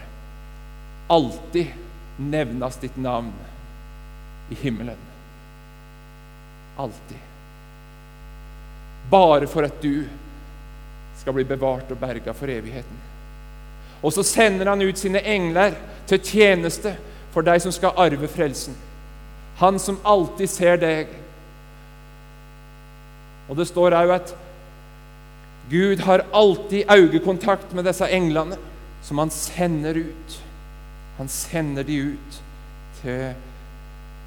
Alltid 1.10 1.74
nevnes 2.22 2.78
ditt 2.84 3.00
navn 3.02 3.32
i 4.54 4.60
himmelen. 4.62 5.02
Alltid 6.78 7.18
bare 9.10 9.50
for 9.50 9.66
at 9.66 9.82
du 9.82 10.06
skal 11.18 11.34
bli 11.34 11.48
bevart 11.50 11.90
og 11.90 11.98
berga 11.98 12.36
for 12.38 12.54
evigheten. 12.54 13.02
Og 13.98 14.14
så 14.14 14.22
sender 14.22 14.70
han 14.70 14.86
ut 14.86 15.02
sine 15.02 15.26
engler 15.26 15.74
til 16.06 16.22
tjeneste 16.22 16.94
for 17.34 17.42
deg 17.42 17.66
som 17.66 17.74
skal 17.74 17.98
arve 17.98 18.30
frelsen. 18.30 18.78
Han 19.60 19.78
som 19.78 20.00
alltid 20.04 20.50
ser 20.50 20.80
deg. 20.80 21.12
Og 23.48 23.58
det 23.58 23.68
står 23.68 23.96
òg 23.98 24.14
at 24.16 24.34
Gud 25.70 26.02
har 26.04 26.24
alltid 26.34 26.90
øyekontakt 26.90 27.72
med 27.74 27.84
disse 27.84 28.08
englene 28.08 28.58
som 29.02 29.18
han 29.18 29.30
sender 29.30 29.98
ut. 29.98 30.38
Han 31.18 31.28
sender 31.28 31.82
de 31.82 31.98
ut 32.14 32.42
til 33.02 33.34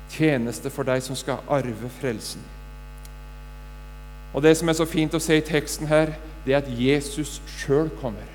tjeneste 0.10 0.70
for 0.70 0.88
deg 0.88 1.04
som 1.04 1.18
skal 1.18 1.44
arve 1.50 1.90
frelsen. 2.00 2.42
Og 4.36 4.44
Det 4.44 4.58
som 4.58 4.70
er 4.70 4.74
så 4.74 4.86
fint 4.86 5.14
å 5.16 5.20
se 5.20 5.38
i 5.38 5.46
teksten 5.46 5.88
her, 5.88 6.12
det 6.46 6.54
er 6.54 6.58
at 6.58 6.72
Jesus 6.80 7.40
sjøl 7.48 7.90
kommer. 8.02 8.28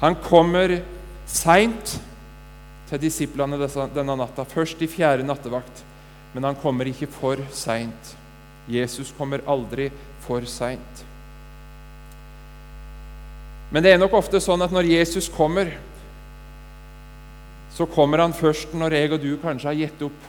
Han 0.00 0.16
kommer 0.22 0.80
seint 1.26 2.00
til 2.88 3.00
disiplene 3.00 3.58
denne 3.94 4.16
natta, 4.18 4.44
først 4.44 4.82
i 4.84 4.90
fjerde 4.90 5.26
nattevakt. 5.26 5.84
Men 6.34 6.50
han 6.50 6.58
kommer 6.58 6.88
ikke 6.90 7.08
for 7.10 7.40
seint. 7.54 8.14
Jesus 8.68 9.12
kommer 9.16 9.44
aldri 9.46 9.90
for 10.24 10.44
seint. 10.48 11.04
Men 13.70 13.82
det 13.82 13.94
er 13.94 14.00
nok 14.00 14.14
ofte 14.20 14.40
sånn 14.42 14.62
at 14.64 14.72
når 14.74 14.86
Jesus 14.86 15.28
kommer, 15.32 15.72
så 17.74 17.86
kommer 17.90 18.22
han 18.22 18.34
først 18.36 18.74
når 18.76 18.94
jeg 18.94 19.12
og 19.16 19.22
du 19.22 19.32
kanskje 19.42 19.70
har 19.70 19.78
gitt 19.80 20.04
opp 20.06 20.28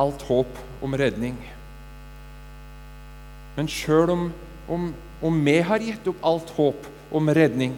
alt 0.00 0.24
håp 0.26 0.58
om 0.82 0.96
redning. 0.98 1.36
Men 3.54 3.70
sjøl 3.70 4.10
om, 4.10 4.24
om, 4.66 4.88
om, 5.22 5.40
vi 5.46 5.58
har 5.62 5.82
gitt 5.86 6.08
opp 6.10 6.24
alt 6.26 6.50
håp 6.56 6.88
om 7.14 7.30
redning, 7.30 7.76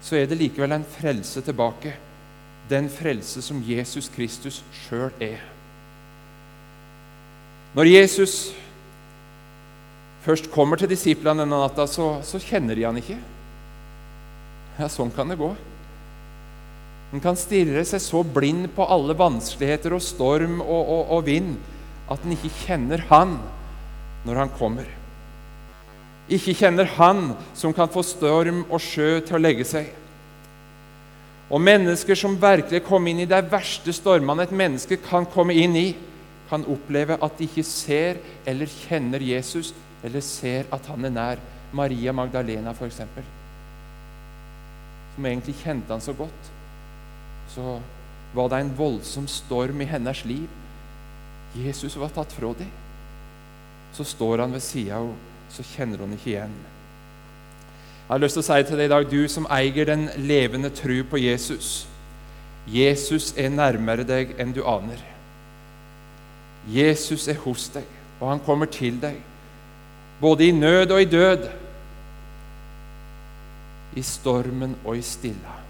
så 0.00 0.16
er 0.16 0.30
det 0.30 0.38
likevel 0.40 0.78
en 0.78 0.86
frelse 0.88 1.42
tilbake. 1.44 1.92
Den 2.68 2.90
frelse 2.92 3.42
som 3.44 3.62
Jesus 3.64 4.10
Kristus 4.12 4.60
sjøl 4.84 5.08
er. 5.24 5.40
Når 7.76 7.88
Jesus 7.88 8.36
først 10.24 10.50
kommer 10.52 10.80
til 10.80 10.90
disiplene 10.90 11.44
denne 11.44 11.60
natta, 11.62 11.86
så, 11.88 12.18
så 12.26 12.40
kjenner 12.42 12.76
de 12.76 12.84
han 12.84 13.00
ikke. 13.00 13.16
Ja, 14.78 14.88
sånn 14.92 15.12
kan 15.14 15.30
det 15.30 15.38
gå. 15.40 15.50
En 17.12 17.22
kan 17.24 17.38
stirre 17.40 17.84
seg 17.88 18.02
så 18.04 18.20
blind 18.20 18.68
på 18.76 18.84
alle 18.84 19.16
vanskeligheter 19.16 19.94
og 19.96 20.04
storm 20.04 20.60
og, 20.60 20.82
og, 20.82 21.02
og 21.16 21.24
vind 21.28 21.54
at 22.12 22.24
en 22.24 22.34
ikke 22.36 22.52
kjenner 22.66 23.04
Han 23.08 23.38
når 24.28 24.42
han 24.42 24.52
kommer. 24.58 24.88
Ikke 26.28 26.52
kjenner 26.56 26.88
han 26.98 27.30
som 27.56 27.72
kan 27.72 27.88
få 27.88 28.02
storm 28.04 28.66
og 28.68 28.82
sjø 28.84 29.22
til 29.24 29.38
å 29.38 29.40
legge 29.40 29.64
seg. 29.64 29.88
Og 31.48 31.62
mennesker 31.64 32.18
som 32.18 32.36
virkelig 32.40 32.82
kom 32.84 33.06
inn 33.08 33.22
i 33.24 33.28
de 33.28 33.38
verste 33.48 33.92
stormene 33.96 34.44
et 34.44 34.52
menneske 34.52 34.98
kan 35.00 35.26
komme 35.32 35.56
inn 35.56 35.76
i, 35.80 35.88
kan 36.48 36.64
oppleve 36.68 37.16
at 37.20 37.38
de 37.38 37.48
ikke 37.48 37.64
ser 37.64 38.20
eller 38.48 38.68
kjenner 38.68 39.24
Jesus, 39.24 39.72
eller 40.04 40.24
ser 40.24 40.68
at 40.72 40.86
han 40.92 41.08
er 41.08 41.14
nær. 41.14 41.46
Maria 41.72 42.14
Magdalena, 42.16 42.72
f.eks., 42.72 43.02
som 45.14 45.26
egentlig 45.26 45.56
kjente 45.60 45.92
han 45.92 46.00
så 46.00 46.14
godt. 46.16 46.52
Så 47.52 47.76
var 48.32 48.48
det 48.48 48.60
en 48.62 48.72
voldsom 48.78 49.26
storm 49.28 49.82
i 49.84 49.88
hennes 49.88 50.24
liv. 50.24 50.48
Jesus 51.56 51.96
var 52.00 52.12
tatt 52.14 52.32
fra 52.32 52.54
dem. 52.56 52.70
Så 53.92 54.04
står 54.04 54.44
han 54.44 54.52
ved 54.56 54.64
sida 54.64 55.00
av 55.00 55.10
henne, 55.10 55.24
så 55.48 55.64
kjenner 55.64 56.02
hun 56.04 56.10
ikke 56.12 56.28
igjen. 56.34 56.56
Jeg 58.08 58.14
har 58.14 58.20
lyst 58.22 58.38
til 58.38 58.40
å 58.40 58.46
si 58.46 58.62
til 58.64 58.78
deg 58.80 58.86
i 58.88 58.88
dag, 58.88 59.04
du 59.04 59.28
som 59.28 59.46
eier 59.52 59.84
den 59.84 60.06
levende 60.24 60.70
tru 60.72 61.02
på 61.04 61.18
Jesus. 61.20 61.82
Jesus 62.64 63.34
er 63.36 63.50
nærmere 63.52 64.06
deg 64.08 64.32
enn 64.40 64.54
du 64.56 64.62
aner. 64.64 65.02
Jesus 66.72 67.26
er 67.28 67.36
hos 67.44 67.66
deg, 67.74 67.84
og 68.16 68.30
han 68.30 68.40
kommer 68.46 68.72
til 68.72 68.96
deg, 69.02 69.20
både 70.24 70.48
i 70.48 70.56
nød 70.56 70.96
og 70.96 71.02
i 71.04 71.10
død, 71.12 71.46
i 74.00 74.08
stormen 74.14 74.72
og 74.86 74.96
i 74.96 75.04
stilla. 75.04 75.60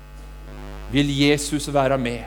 Vil 0.95 1.11
Jesus 1.11 1.67
være 1.75 1.99
med? 1.99 2.23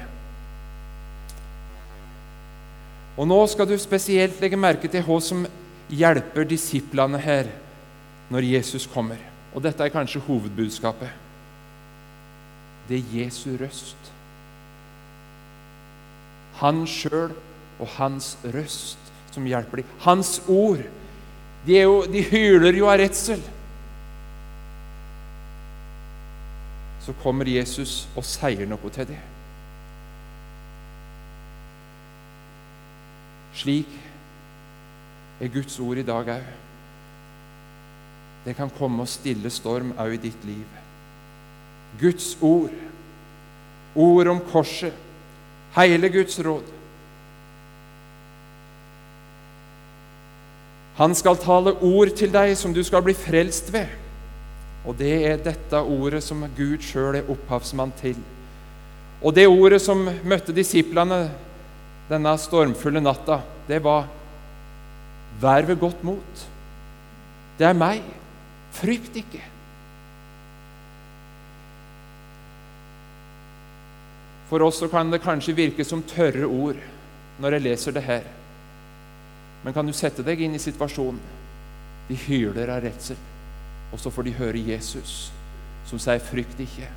Og 3.16 3.32
Nå 3.32 3.42
skal 3.48 3.72
du 3.72 3.80
spesielt 3.80 4.44
legge 4.44 4.60
merke 4.60 4.92
til 4.92 5.08
hva 5.08 5.24
som 5.24 5.48
hjelper 5.88 6.52
disiplene 6.52 7.24
her 7.24 7.48
når 8.28 8.54
Jesus 8.58 8.92
kommer. 8.92 9.31
Og 9.54 9.64
dette 9.64 9.84
er 9.84 9.94
kanskje 9.94 10.22
hovedbudskapet. 10.24 11.10
Det 12.90 12.98
er 13.00 13.14
Jesu 13.22 13.50
røst. 13.60 14.12
Han 16.62 16.86
sjøl 16.88 17.34
og 17.80 17.88
hans 17.98 18.38
røst 18.44 19.12
som 19.32 19.46
hjelper 19.48 19.82
dem. 19.82 19.92
Hans 20.00 20.42
ord. 20.48 20.84
De, 21.66 21.78
jo, 21.78 22.04
de 22.06 22.24
hyler 22.24 22.78
jo 22.78 22.90
av 22.90 23.00
redsel. 23.02 23.42
Så 27.02 27.14
kommer 27.24 27.50
Jesus 27.50 28.06
og 28.16 28.26
sier 28.26 28.68
noe 28.70 28.94
til 28.94 29.10
dem. 29.10 29.30
Slik 33.58 33.90
er 35.42 35.50
Guds 35.54 35.80
ord 35.80 35.98
i 35.98 36.06
dag 36.06 36.30
òg. 36.38 36.61
Det 38.46 38.56
kan 38.58 38.72
komme 38.74 39.04
og 39.04 39.10
stille 39.10 39.52
storm 39.54 39.94
òg 40.02 40.16
i 40.16 40.22
ditt 40.24 40.46
liv. 40.48 40.78
Guds 42.02 42.34
ord, 42.42 42.74
ord 43.96 44.30
om 44.32 44.40
korset, 44.52 44.94
hele 45.76 46.10
Guds 46.10 46.40
råd. 46.42 46.70
Han 50.98 51.16
skal 51.16 51.40
tale 51.40 51.74
ord 51.86 52.12
til 52.18 52.32
deg 52.34 52.56
som 52.58 52.74
du 52.74 52.82
skal 52.86 53.04
bli 53.06 53.14
frelst 53.18 53.72
ved. 53.74 53.90
Og 54.86 54.98
det 54.98 55.14
er 55.30 55.44
dette 55.46 55.78
ordet 55.78 56.24
som 56.26 56.42
Gud 56.58 56.82
sjøl 56.86 57.20
er 57.20 57.30
opphavsmann 57.30 57.94
til. 58.02 58.18
Og 59.22 59.36
det 59.38 59.46
ordet 59.48 59.82
som 59.84 60.02
møtte 60.26 60.54
disiplene 60.56 61.28
denne 62.10 62.34
stormfulle 62.42 63.04
natta, 63.04 63.40
det 63.70 63.84
var 63.84 64.10
Vær 65.42 65.66
ved 65.66 65.80
godt 65.80 66.04
mot. 66.06 66.42
Det 67.58 67.66
er 67.66 67.78
meg. 67.78 68.04
Frykt 68.72 69.18
ikke. 69.20 69.42
For 74.52 74.64
oss 74.66 74.82
så 74.82 74.88
kan 74.92 75.12
det 75.12 75.22
kanskje 75.24 75.56
virke 75.56 75.86
som 75.88 76.04
tørre 76.04 76.48
ord 76.48 76.80
når 77.40 77.56
jeg 77.56 77.66
leser 77.68 77.96
det 77.96 78.04
her. 78.04 78.26
Men 79.64 79.74
kan 79.74 79.88
du 79.88 79.94
sette 79.96 80.26
deg 80.26 80.42
inn 80.44 80.58
i 80.58 80.62
situasjonen? 80.62 81.22
De 82.10 82.18
hyler 82.26 82.68
av 82.74 82.82
redsel, 82.84 83.20
og 83.94 84.02
så 84.02 84.12
får 84.12 84.28
de 84.28 84.34
høre 84.36 84.66
Jesus 84.72 85.32
som 85.88 86.00
sier 86.00 86.20
'frykt 86.20 86.60
ikke'. 86.60 86.92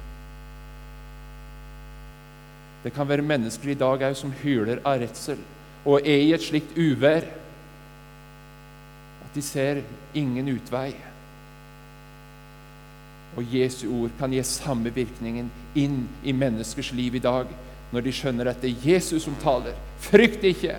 Det 2.85 2.93
kan 2.93 3.09
være 3.09 3.23
mennesker 3.23 3.71
i 3.71 3.75
dag 3.75 4.03
òg 4.03 4.17
som 4.17 4.33
hyler 4.43 4.81
av 4.85 5.01
redsel 5.01 5.39
og 5.85 6.01
er 6.05 6.21
i 6.21 6.33
et 6.33 6.43
slikt 6.43 6.77
uvær 6.77 7.25
at 9.25 9.35
de 9.35 9.43
ser 9.43 9.83
ingen 10.15 10.49
utvei. 10.49 10.95
Og 13.37 13.55
Jesu 13.55 13.87
ord 13.91 14.15
kan 14.19 14.33
gi 14.33 14.43
samme 14.47 14.93
virkningen 14.95 15.51
inn 15.75 16.05
i 16.23 16.33
menneskers 16.33 16.93
liv 16.95 17.17
i 17.19 17.23
dag, 17.23 17.51
når 17.93 18.05
de 18.07 18.13
skjønner 18.15 18.51
at 18.51 18.63
det 18.63 18.71
er 18.73 18.91
Jesus 18.95 19.27
som 19.27 19.37
taler. 19.43 19.75
Frykt 20.03 20.45
ikke! 20.45 20.79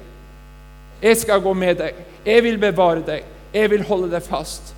Jeg 1.02 1.18
skal 1.18 1.41
gå 1.44 1.54
med 1.54 1.76
deg. 1.80 1.98
Jeg 2.26 2.44
vil 2.44 2.58
bevare 2.60 3.04
deg. 3.06 3.28
Jeg 3.54 3.72
vil 3.72 3.84
holde 3.84 4.12
deg 4.12 4.24
fast. 4.24 4.72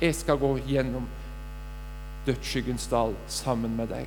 Jeg 0.00 0.14
skal 0.14 0.38
gå 0.38 0.54
gjennom 0.66 1.08
dødsskyggens 2.26 2.86
dal 2.90 3.14
sammen 3.28 3.74
med 3.76 3.90
deg. 3.90 4.06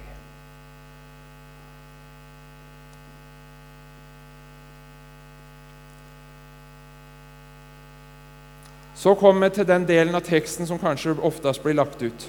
Så 8.96 9.16
kommer 9.20 9.50
vi 9.50 9.56
til 9.56 9.68
den 9.68 9.84
delen 9.88 10.16
av 10.16 10.24
teksten 10.24 10.68
som 10.70 10.80
kanskje 10.80 11.18
oftest 11.20 11.64
blir 11.64 11.76
lagt 11.76 12.02
ut. 12.02 12.28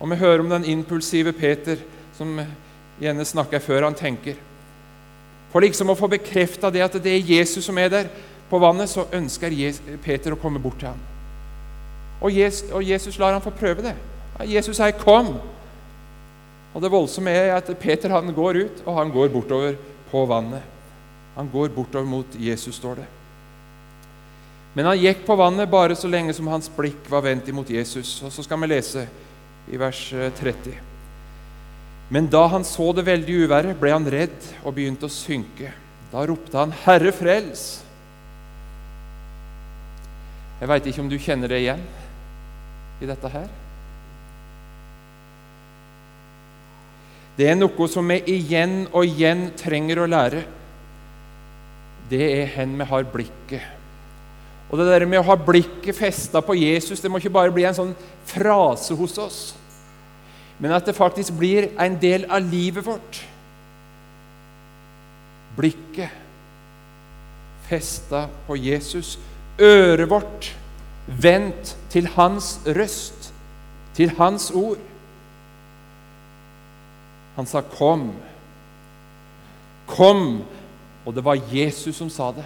Og 0.00 0.10
vi 0.10 0.16
hører 0.20 0.40
om 0.40 0.50
den 0.50 0.64
impulsive 0.64 1.32
Peter 1.32 1.80
som 2.16 2.40
gjerne 3.00 3.24
snakker 3.24 3.62
før 3.62 3.88
han 3.88 3.96
tenker. 3.96 4.36
For 5.52 5.64
liksom 5.64 5.90
å 5.92 5.96
få 5.98 6.08
bekrefta 6.12 6.70
det 6.70 6.84
at 6.84 6.96
det 7.02 7.12
er 7.14 7.30
Jesus 7.36 7.64
som 7.64 7.78
er 7.78 7.92
der 7.92 8.08
på 8.50 8.58
vannet, 8.62 8.90
så 8.90 9.06
ønsker 9.14 9.54
Peter 10.04 10.34
å 10.34 10.40
komme 10.40 10.60
bort 10.62 10.78
til 10.80 10.90
ham. 10.92 11.00
Og 12.20 12.32
Jesus, 12.32 12.70
og 12.72 12.84
Jesus 12.84 13.18
lar 13.18 13.32
ham 13.32 13.44
få 13.44 13.50
prøve 13.50 13.82
det. 13.82 13.94
Jesus 14.44 14.76
sier 14.76 14.92
'kom'. 14.92 15.36
Og 16.74 16.82
Det 16.82 16.90
voldsomme 16.90 17.30
er 17.30 17.56
at 17.56 17.78
Peter 17.78 18.08
han 18.08 18.34
går 18.34 18.56
ut, 18.56 18.82
og 18.86 18.98
han 18.98 19.10
går 19.10 19.28
bortover 19.28 19.74
på 20.10 20.26
vannet. 20.26 20.62
Han 21.34 21.48
går 21.52 21.68
bortover 21.68 22.04
mot 22.04 22.26
Jesus, 22.38 22.74
står 22.74 22.94
det. 22.94 23.06
Men 24.74 24.84
han 24.84 24.98
gikk 24.98 25.26
på 25.26 25.36
vannet 25.36 25.70
bare 25.70 25.96
så 25.96 26.08
lenge 26.08 26.32
som 26.32 26.46
hans 26.46 26.68
blikk 26.68 27.10
var 27.10 27.20
vendt 27.20 27.48
imot 27.48 27.70
Jesus. 27.70 28.22
Og 28.22 28.32
så 28.32 28.42
skal 28.42 28.60
vi 28.60 28.66
lese 28.66 29.08
i 29.72 29.76
vers 29.80 30.00
30. 30.38 30.70
Eh, 30.70 30.82
Men 32.08 32.28
da 32.30 32.46
han 32.46 32.64
så 32.64 32.92
det 32.94 33.06
veldige 33.06 33.46
uværet, 33.46 33.78
ble 33.80 33.90
han 33.90 34.06
redd 34.06 34.50
og 34.62 34.76
begynte 34.76 35.08
å 35.08 35.12
synke. 35.12 35.72
Da 36.12 36.22
ropte 36.26 36.58
han, 36.58 36.72
'Herre, 36.72 37.12
frels!' 37.12 37.82
Jeg 40.60 40.68
veit 40.68 40.86
ikke 40.86 41.00
om 41.02 41.08
du 41.08 41.18
kjenner 41.18 41.48
det 41.48 41.60
igjen 41.60 41.82
i 43.02 43.06
dette 43.06 43.28
her. 43.28 43.48
Det 47.36 47.50
er 47.50 47.58
noe 47.58 47.88
som 47.88 48.08
vi 48.08 48.22
igjen 48.32 48.86
og 48.92 49.04
igjen 49.04 49.50
trenger 49.58 50.00
å 50.00 50.08
lære. 50.08 50.46
Det 52.08 52.22
er 52.40 52.46
hen 52.46 52.78
vi 52.78 52.84
har 52.84 53.04
blikket 53.12 53.75
og 54.70 54.78
det 54.78 54.86
der 54.88 55.06
med 55.06 55.20
å 55.20 55.28
ha 55.28 55.36
blikket 55.38 55.94
festa 55.94 56.42
på 56.42 56.56
Jesus 56.58 57.00
det 57.02 57.10
må 57.10 57.20
ikke 57.20 57.34
bare 57.34 57.54
bli 57.54 57.66
en 57.68 57.76
sånn 57.76 57.94
frase 58.26 58.96
hos 58.98 59.14
oss, 59.22 59.40
men 60.58 60.74
at 60.74 60.86
det 60.88 60.96
faktisk 60.96 61.36
blir 61.38 61.70
en 61.78 61.98
del 62.00 62.24
av 62.32 62.42
livet 62.42 62.86
vårt. 62.86 63.20
Blikket 65.56 66.24
festa 67.68 68.26
på 68.46 68.56
Jesus, 68.58 69.16
øret 69.60 70.10
vårt 70.10 70.50
vendt 71.06 71.76
til 71.92 72.08
hans 72.16 72.56
røst, 72.66 73.30
til 73.94 74.12
hans 74.18 74.50
ord. 74.50 74.82
Han 77.36 77.46
sa 77.46 77.60
'kom'. 77.60 78.12
Kom! 79.86 80.44
Og 81.04 81.14
det 81.14 81.24
var 81.24 81.38
Jesus 81.52 81.96
som 81.96 82.10
sa 82.10 82.32
det. 82.32 82.44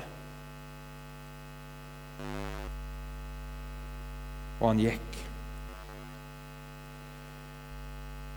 Og 4.61 4.69
han 4.69 4.83
gikk. 4.87 5.07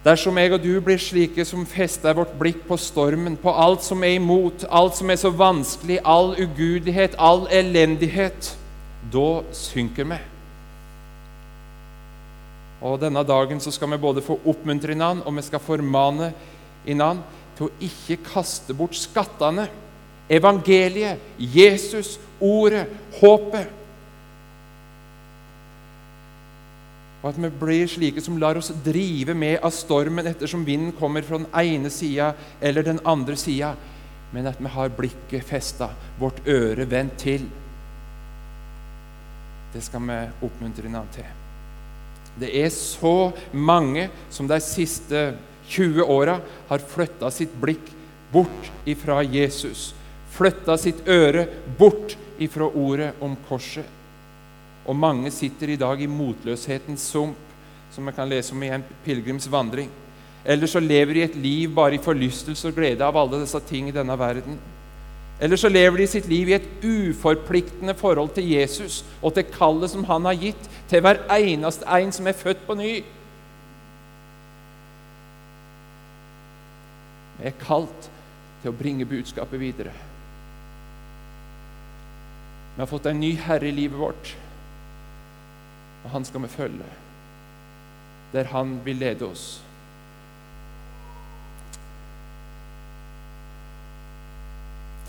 Dersom 0.03 0.35
jeg 0.35 0.51
og 0.51 0.59
du 0.59 0.73
blir 0.83 0.99
slike 0.99 1.45
som 1.47 1.63
fester 1.67 2.15
vårt 2.17 2.33
blikk 2.35 2.65
på 2.67 2.75
stormen, 2.75 3.37
på 3.39 3.51
alt 3.55 3.85
som 3.85 4.01
er 4.03 4.17
imot, 4.17 4.65
alt 4.67 4.97
som 4.97 5.11
er 5.13 5.19
så 5.21 5.31
vanskelig, 5.31 6.01
all 6.03 6.33
ugudelighet, 6.35 7.15
all 7.15 7.45
elendighet, 7.47 8.51
da 9.13 9.29
synker 9.55 10.09
vi. 10.09 10.17
Og 12.83 12.99
Denne 12.99 13.23
dagen 13.23 13.63
så 13.63 13.71
skal 13.71 13.93
vi 13.93 14.01
både 14.03 14.25
få 14.25 14.41
oppmuntre 14.43 14.91
hverandre 14.91 15.23
og 15.23 15.37
vi 15.37 15.45
skal 15.47 15.63
formane 15.63 16.33
hverandre 16.83 17.39
til 17.55 17.69
å 17.69 17.85
ikke 17.85 18.17
kaste 18.27 18.75
bort 18.75 18.97
skattene. 18.97 19.69
Evangeliet, 20.27 21.21
Jesus, 21.37 22.17
ordet, 22.41 22.89
håpet. 23.21 23.71
Og 27.23 27.29
at 27.31 27.39
vi 27.39 27.49
blir 27.55 27.87
slike 27.87 28.21
som 28.21 28.35
lar 28.37 28.59
oss 28.59 28.73
drive 28.83 29.31
med 29.37 29.61
av 29.63 29.71
stormen 29.71 30.27
ettersom 30.27 30.65
vinden 30.67 30.91
kommer 30.97 31.23
fra 31.23 31.39
den 31.39 31.47
ene 31.55 31.91
sida 31.93 32.33
eller 32.59 32.83
den 32.83 32.99
andre 33.07 33.37
sida. 33.39 33.75
men 34.33 34.47
at 34.49 34.57
vi 34.57 34.65
har 34.65 34.89
blikket 34.89 35.45
festa, 35.45 35.91
vårt 36.17 36.39
øre 36.49 36.87
vendt 36.89 37.19
til. 37.21 37.43
Det 39.73 39.81
skal 39.85 40.01
vi 40.07 40.17
oppmuntre 40.47 40.87
hverandre 40.87 41.13
til. 41.13 41.27
Det 42.41 42.49
er 42.63 42.71
så 42.73 43.31
mange 43.53 44.07
som 44.33 44.49
de 44.49 44.57
siste 44.57 45.35
20 45.69 46.01
åra 46.09 46.39
har 46.69 46.87
flytta 46.95 47.29
sitt 47.29 47.53
blikk 47.61 47.93
bort 48.33 48.71
ifra 48.89 49.21
Jesus. 49.21 49.91
Flytta 50.33 50.79
sitt 50.81 51.05
øre 51.05 51.45
bort 51.77 52.17
ifra 52.41 52.65
ordet 52.73 53.13
om 53.21 53.37
korset. 53.47 53.85
Og 54.85 54.95
mange 54.95 55.31
sitter 55.31 55.73
i 55.73 55.79
dag 55.79 56.01
i 56.01 56.09
motløshetens 56.11 57.05
sump, 57.13 57.39
som 57.93 58.07
vi 58.07 58.15
kan 58.15 58.29
lese 58.29 58.53
om 58.55 58.63
i 58.63 58.71
en 58.73 58.83
pilegrims 59.05 59.47
vandring. 59.51 59.89
Eller 60.43 60.67
så 60.67 60.81
lever 60.83 61.13
de 61.13 61.23
et 61.23 61.35
liv 61.39 61.71
bare 61.75 61.95
i 61.95 62.03
forlystelse 62.03 62.67
og 62.67 62.75
glede 62.75 63.05
av 63.05 63.17
alle 63.17 63.39
disse 63.45 63.59
ting 63.69 63.87
i 63.87 63.95
denne 63.95 64.17
verden. 64.19 64.57
Eller 65.43 65.59
så 65.59 65.69
lever 65.69 65.97
de 66.03 66.07
sitt 66.07 66.27
liv 66.29 66.49
i 66.49 66.55
et 66.57 66.67
uforpliktende 66.83 67.95
forhold 67.99 68.33
til 68.35 68.47
Jesus 68.51 69.01
og 69.21 69.33
til 69.35 69.47
kallet 69.51 69.91
som 69.91 70.05
han 70.07 70.27
har 70.29 70.39
gitt 70.39 70.69
til 70.91 71.03
hver 71.03 71.23
eneste 71.35 71.87
en 71.99 72.11
som 72.15 72.27
er 72.27 72.37
født 72.37 72.65
på 72.67 72.77
ny. 72.79 72.93
Vi 77.39 77.49
er 77.49 77.59
kalt 77.59 78.09
til 78.61 78.71
å 78.71 78.77
bringe 78.77 79.07
budskapet 79.09 79.59
videre. 79.59 79.91
Vi 82.75 82.81
har 82.81 82.89
fått 82.89 83.09
en 83.09 83.19
ny 83.19 83.33
herre 83.37 83.67
i 83.69 83.75
livet 83.75 83.99
vårt, 83.99 84.31
og 86.03 86.11
han 86.11 86.25
skal 86.25 86.41
vi 86.43 86.47
følge 86.47 86.91
der 88.33 88.43
han 88.43 88.79
vil 88.85 88.95
lede 88.95 89.25
oss. 89.25 89.61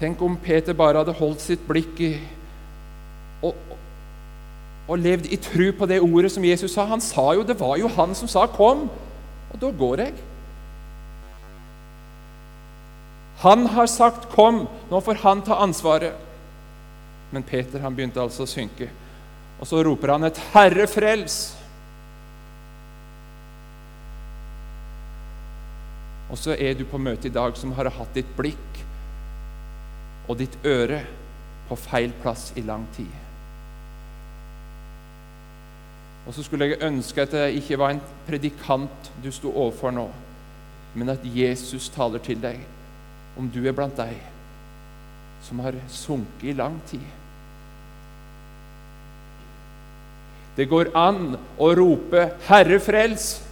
Tenk 0.00 0.22
om 0.22 0.36
Peter 0.36 0.76
bare 0.76 1.00
hadde 1.00 1.14
holdt 1.16 1.40
sitt 1.40 1.62
blikk 1.68 2.00
i 2.04 2.10
og, 3.44 3.54
og 4.88 4.98
levd 5.00 5.30
i 5.32 5.38
tru 5.40 5.70
på 5.78 5.88
det 5.88 6.02
ordet 6.04 6.32
som 6.34 6.44
Jesus 6.44 6.74
sa. 6.74 6.84
Han 6.90 7.00
sa 7.00 7.30
jo, 7.32 7.42
Det 7.42 7.56
var 7.60 7.76
jo 7.80 7.88
han 7.88 8.14
som 8.14 8.28
sa 8.28 8.46
'kom', 8.46 8.88
og 9.52 9.60
da 9.60 9.70
går 9.70 9.96
jeg. 9.96 10.12
Han 13.38 13.66
har 13.66 13.86
sagt 13.86 14.28
'kom', 14.28 14.68
nå 14.90 15.00
får 15.00 15.14
han 15.14 15.42
ta 15.42 15.54
ansvaret. 15.54 16.12
Men 17.30 17.42
Peter 17.42 17.78
han 17.78 17.96
begynte 17.96 18.20
altså 18.20 18.42
å 18.42 18.46
synke. 18.46 18.90
Og 19.60 19.66
så 19.66 19.82
roper 19.84 20.12
han 20.12 20.24
et 20.24 20.38
'Herre, 20.52 20.86
frels'. 20.86 21.54
Og 26.30 26.38
så 26.38 26.56
er 26.58 26.74
du 26.74 26.84
på 26.84 26.98
møte 26.98 27.28
i 27.28 27.30
dag 27.30 27.56
som 27.56 27.72
har 27.72 27.90
hatt 27.90 28.14
ditt 28.14 28.36
blikk 28.36 28.80
og 30.28 30.38
ditt 30.38 30.56
øre 30.64 31.04
på 31.68 31.76
feil 31.76 32.12
plass 32.22 32.52
i 32.56 32.60
lang 32.60 32.86
tid. 32.96 33.12
Og 36.26 36.34
så 36.34 36.42
skulle 36.42 36.66
jeg 36.66 36.82
ønske 36.82 37.22
at 37.22 37.32
det 37.36 37.54
ikke 37.60 37.78
var 37.78 37.94
en 37.94 38.00
predikant 38.26 39.10
du 39.22 39.30
sto 39.32 39.52
overfor 39.52 39.92
nå, 39.92 40.08
men 40.94 41.12
at 41.12 41.24
Jesus 41.24 41.90
taler 41.92 42.18
til 42.18 42.40
deg, 42.40 42.62
om 43.36 43.50
du 43.50 43.60
er 43.68 43.76
blant 43.76 43.96
deg 43.96 44.16
som 45.44 45.60
har 45.60 45.76
sunket 45.92 46.48
i 46.48 46.56
lang 46.56 46.80
tid. 46.88 47.04
Det 50.56 50.68
går 50.70 50.92
an 50.94 51.36
å 51.58 51.74
rope 51.74 52.30
'Herre, 52.46 52.78
frels!' 52.80 53.42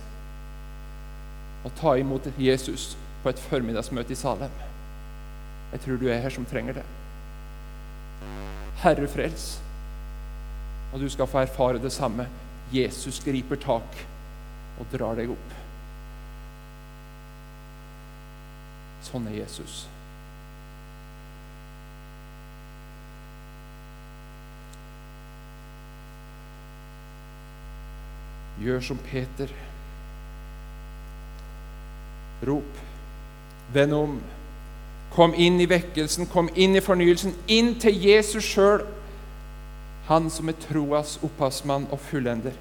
og 1.65 1.75
ta 1.79 1.95
imot 1.99 2.27
Jesus 2.39 2.97
på 3.23 3.31
et 3.31 3.39
formiddagsmøte 3.39 4.13
i 4.13 4.19
Salem. 4.19 4.51
Jeg 5.73 5.81
tror 5.81 5.97
du 5.97 6.09
er 6.09 6.21
her 6.21 6.31
som 6.31 6.45
trenger 6.45 6.73
det. 6.73 6.85
Herre, 8.83 9.09
frels. 9.09 9.61
Og 10.93 11.01
du 11.01 11.09
skal 11.09 11.27
få 11.27 11.39
erfare 11.39 11.81
det 11.83 11.93
samme. 11.93 12.27
Jesus 12.73 13.21
griper 13.25 13.57
tak 13.57 14.03
og 14.81 14.87
drar 14.93 15.17
deg 15.17 15.31
opp. 15.31 15.57
Sånn 19.07 19.27
er 19.31 19.43
Jesus. 19.43 19.87
Gjør 28.63 28.81
som 28.81 28.99
Peter. 29.11 29.51
Rop. 32.47 32.79
Vend 33.75 33.95
om. 33.97 34.17
Kom 35.13 35.35
inn 35.37 35.61
i 35.61 35.69
vekkelsen, 35.69 36.29
kom 36.31 36.49
inn 36.55 36.77
i 36.79 36.83
fornyelsen, 36.85 37.35
inn 37.53 37.75
til 37.81 37.99
Jesus 38.07 38.47
sjøl. 38.49 38.85
Han 40.09 40.31
som 40.33 40.49
er 40.49 40.59
troas 40.63 41.19
opphavsmann 41.23 41.89
og 41.93 42.01
fullender. 42.09 42.55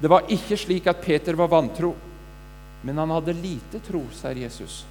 Det 0.00 0.10
var 0.10 0.26
ikke 0.28 0.58
slik 0.60 0.88
at 0.90 1.00
Peter 1.04 1.36
var 1.38 1.48
vantro, 1.48 1.94
men 2.82 2.98
han 2.98 3.12
hadde 3.14 3.36
lite 3.38 3.80
tro, 3.86 4.02
sier 4.12 4.42
Jesus. 4.42 4.82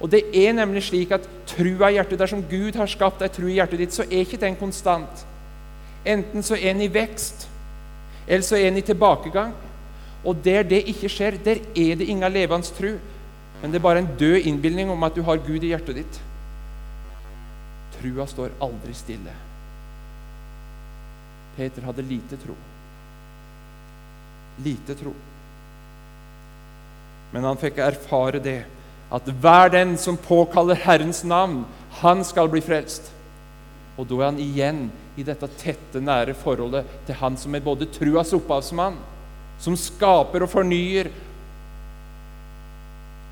Og 0.00 0.10
det 0.12 0.22
er 0.36 0.54
nemlig 0.56 0.82
slik 0.86 1.12
at 1.12 1.26
trua 1.48 1.90
i 1.90 1.96
hjertet, 1.96 2.18
dersom 2.20 2.44
Gud 2.48 2.76
har 2.76 2.88
skapt 2.88 3.24
ei 3.24 3.32
tru 3.32 3.48
i 3.48 3.58
hjertet 3.58 3.80
ditt, 3.80 3.96
så 3.96 4.04
er 4.06 4.24
ikke 4.24 4.40
den 4.40 4.56
konstant. 4.60 5.24
Enten 6.06 6.44
så 6.44 6.56
er 6.56 6.72
den 6.72 6.86
i 6.86 6.92
vekst, 6.92 7.48
eller 8.26 8.44
så 8.44 8.56
er 8.56 8.70
den 8.70 8.80
i 8.80 8.86
tilbakegang. 8.86 9.54
Og 10.24 10.38
der 10.44 10.64
det 10.66 10.84
ikke 10.90 11.10
skjer, 11.12 11.36
der 11.44 11.60
er 11.74 11.98
det 11.98 12.08
ingen 12.08 12.32
levende 12.32 12.74
tro. 12.76 12.94
Men 13.62 13.72
det 13.72 13.78
er 13.80 13.86
bare 13.88 14.02
en 14.04 14.14
død 14.18 14.46
innbilning 14.46 14.90
om 14.90 15.02
at 15.02 15.14
du 15.16 15.22
har 15.22 15.40
Gud 15.42 15.64
i 15.64 15.72
hjertet 15.72 16.02
ditt. 16.02 16.20
Trua 17.96 18.26
står 18.28 18.56
aldri 18.62 18.94
stille. 18.94 19.32
Peter 21.56 21.86
hadde 21.88 22.04
lite 22.04 22.36
tro. 22.36 22.56
Lite 24.64 24.96
tro. 24.98 25.12
Men 27.32 27.44
han 27.48 27.58
fikk 27.60 27.80
erfare 27.82 28.40
det, 28.42 28.60
at 29.12 29.28
hver 29.40 29.70
den 29.72 29.96
som 29.98 30.18
påkaller 30.20 30.78
Herrens 30.82 31.22
navn, 31.24 31.64
han 32.02 32.24
skal 32.24 32.50
bli 32.52 32.60
frelst. 32.64 33.12
Og 33.96 34.08
da 34.08 34.20
er 34.20 34.30
han 34.30 34.40
igjen 34.42 34.86
i 35.16 35.24
dette 35.24 35.48
tette, 35.56 36.00
nære 36.02 36.36
forholdet 36.36 36.88
til 37.06 37.16
han 37.20 37.38
som 37.40 37.54
er 37.56 37.64
både 37.64 37.88
truas 37.92 38.34
opphavsmann, 38.36 38.98
som 39.62 39.76
skaper 39.78 40.44
og 40.44 40.52
fornyer 40.52 41.10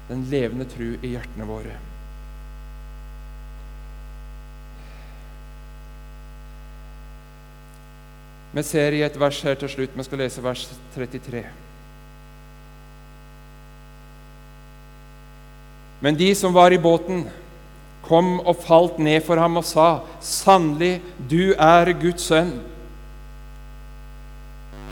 den 0.08 0.24
levende 0.30 0.66
tru 0.68 0.94
i 1.00 1.14
hjertene 1.14 1.48
våre. 1.48 1.76
Vi 8.54 8.62
ser 8.62 8.94
i 8.94 9.02
et 9.02 9.16
vers 9.18 9.40
her 9.42 9.56
til 9.58 9.70
slutt. 9.72 9.96
Vi 9.98 10.04
skal 10.06 10.20
lese 10.22 10.42
vers 10.44 10.68
33. 10.94 11.40
Men 16.04 16.18
de 16.20 16.28
som 16.38 16.54
var 16.54 16.70
i 16.70 16.78
båten, 16.78 17.24
kom 18.04 18.36
og 18.44 18.60
falt 18.60 18.98
ned 19.00 19.24
for 19.24 19.40
ham 19.40 19.56
og 19.56 19.64
sa, 19.64 20.04
'Sannelig, 20.20 21.00
du 21.30 21.54
er 21.58 21.92
Guds 21.92 22.28
sønn.' 22.28 22.73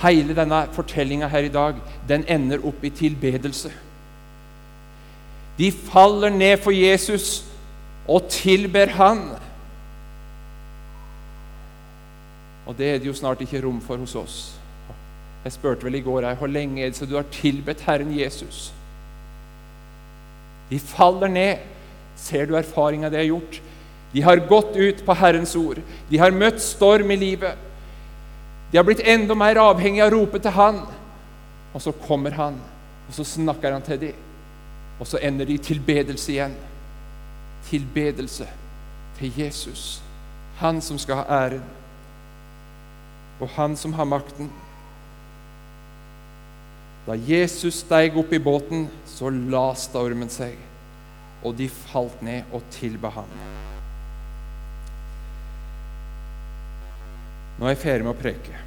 Hele 0.03 0.35
denne 0.35 0.65
fortellinga 0.75 1.29
her 1.31 1.47
i 1.47 1.53
dag 1.53 1.79
den 2.09 2.25
ender 2.29 2.65
opp 2.67 2.85
i 2.85 2.91
tilbedelse. 2.91 3.71
De 5.59 5.73
faller 5.73 6.33
ned 6.33 6.57
for 6.63 6.75
Jesus 6.75 7.45
og 8.09 8.27
tilber 8.33 8.87
Han. 8.99 9.21
Og 12.67 12.79
det 12.79 12.89
er 12.89 12.99
det 12.99 13.07
jo 13.07 13.15
snart 13.15 13.41
ikke 13.41 13.63
rom 13.65 13.81
for 13.81 13.97
hos 13.97 14.15
oss. 14.15 14.37
Jeg 15.45 15.53
spurte 15.53 15.85
vel 15.85 15.99
i 15.99 16.05
går 16.05 16.35
hvor 16.39 16.47
lenge 16.47 16.83
er 16.83 16.91
det 16.91 16.97
så 16.97 17.07
du 17.07 17.17
har 17.17 17.27
tilbedt 17.35 17.83
Herren 17.83 18.13
Jesus? 18.19 18.73
De 20.71 20.79
faller 20.79 21.29
ned. 21.29 21.57
Ser 22.17 22.47
du 22.47 22.55
erfaringa 22.55 23.11
de 23.11 23.17
har 23.17 23.25
gjort? 23.25 23.61
De 24.13 24.23
har 24.23 24.47
gått 24.47 24.77
ut 24.77 25.05
på 25.05 25.15
Herrens 25.15 25.57
ord. 25.57 25.81
De 26.11 26.19
har 26.19 26.31
møtt 26.31 26.61
storm 26.63 27.11
i 27.11 27.17
livet. 27.17 27.59
De 28.73 28.79
har 28.79 28.85
blitt 28.89 29.05
enda 29.05 29.37
mer 29.37 29.61
avhengig 29.61 30.01
av 30.01 30.11
å 30.11 30.17
rope 30.17 30.41
til 30.41 30.57
Han. 30.57 30.81
Og 31.73 31.83
så 31.85 31.93
kommer 32.07 32.35
Han, 32.37 32.57
og 33.09 33.15
så 33.15 33.25
snakker 33.25 33.73
Han 33.73 33.85
til 33.85 34.01
dem. 34.01 34.25
Og 35.01 35.07
så 35.09 35.21
ender 35.23 35.49
de 35.49 35.55
i 35.55 35.63
tilbedelse 35.63 36.33
igjen. 36.33 36.57
Tilbedelse 37.69 38.49
til 39.19 39.39
Jesus. 39.39 40.01
Han 40.59 40.81
som 40.81 40.99
skal 40.99 41.23
ha 41.23 41.45
æren 41.45 41.63
og 43.43 43.49
han 43.57 43.77
som 43.77 43.93
har 43.99 44.07
makten. 44.07 44.51
Da 47.07 47.17
Jesus 47.19 47.81
steig 47.83 48.17
opp 48.19 48.33
i 48.33 48.39
båten, 48.39 48.87
så 49.07 49.31
la 49.31 49.73
stormen 49.75 50.31
seg, 50.31 50.55
og 51.43 51.57
de 51.59 51.67
falt 51.67 52.23
ned 52.23 52.55
og 52.55 52.63
tilba 52.71 53.11
ham. 53.17 53.33
Nå 57.63 57.69
er 57.69 57.77
jeg 57.77 57.79
ferdig 57.79 58.03
med 58.03 58.11
å 58.11 58.19
preke. 58.19 58.61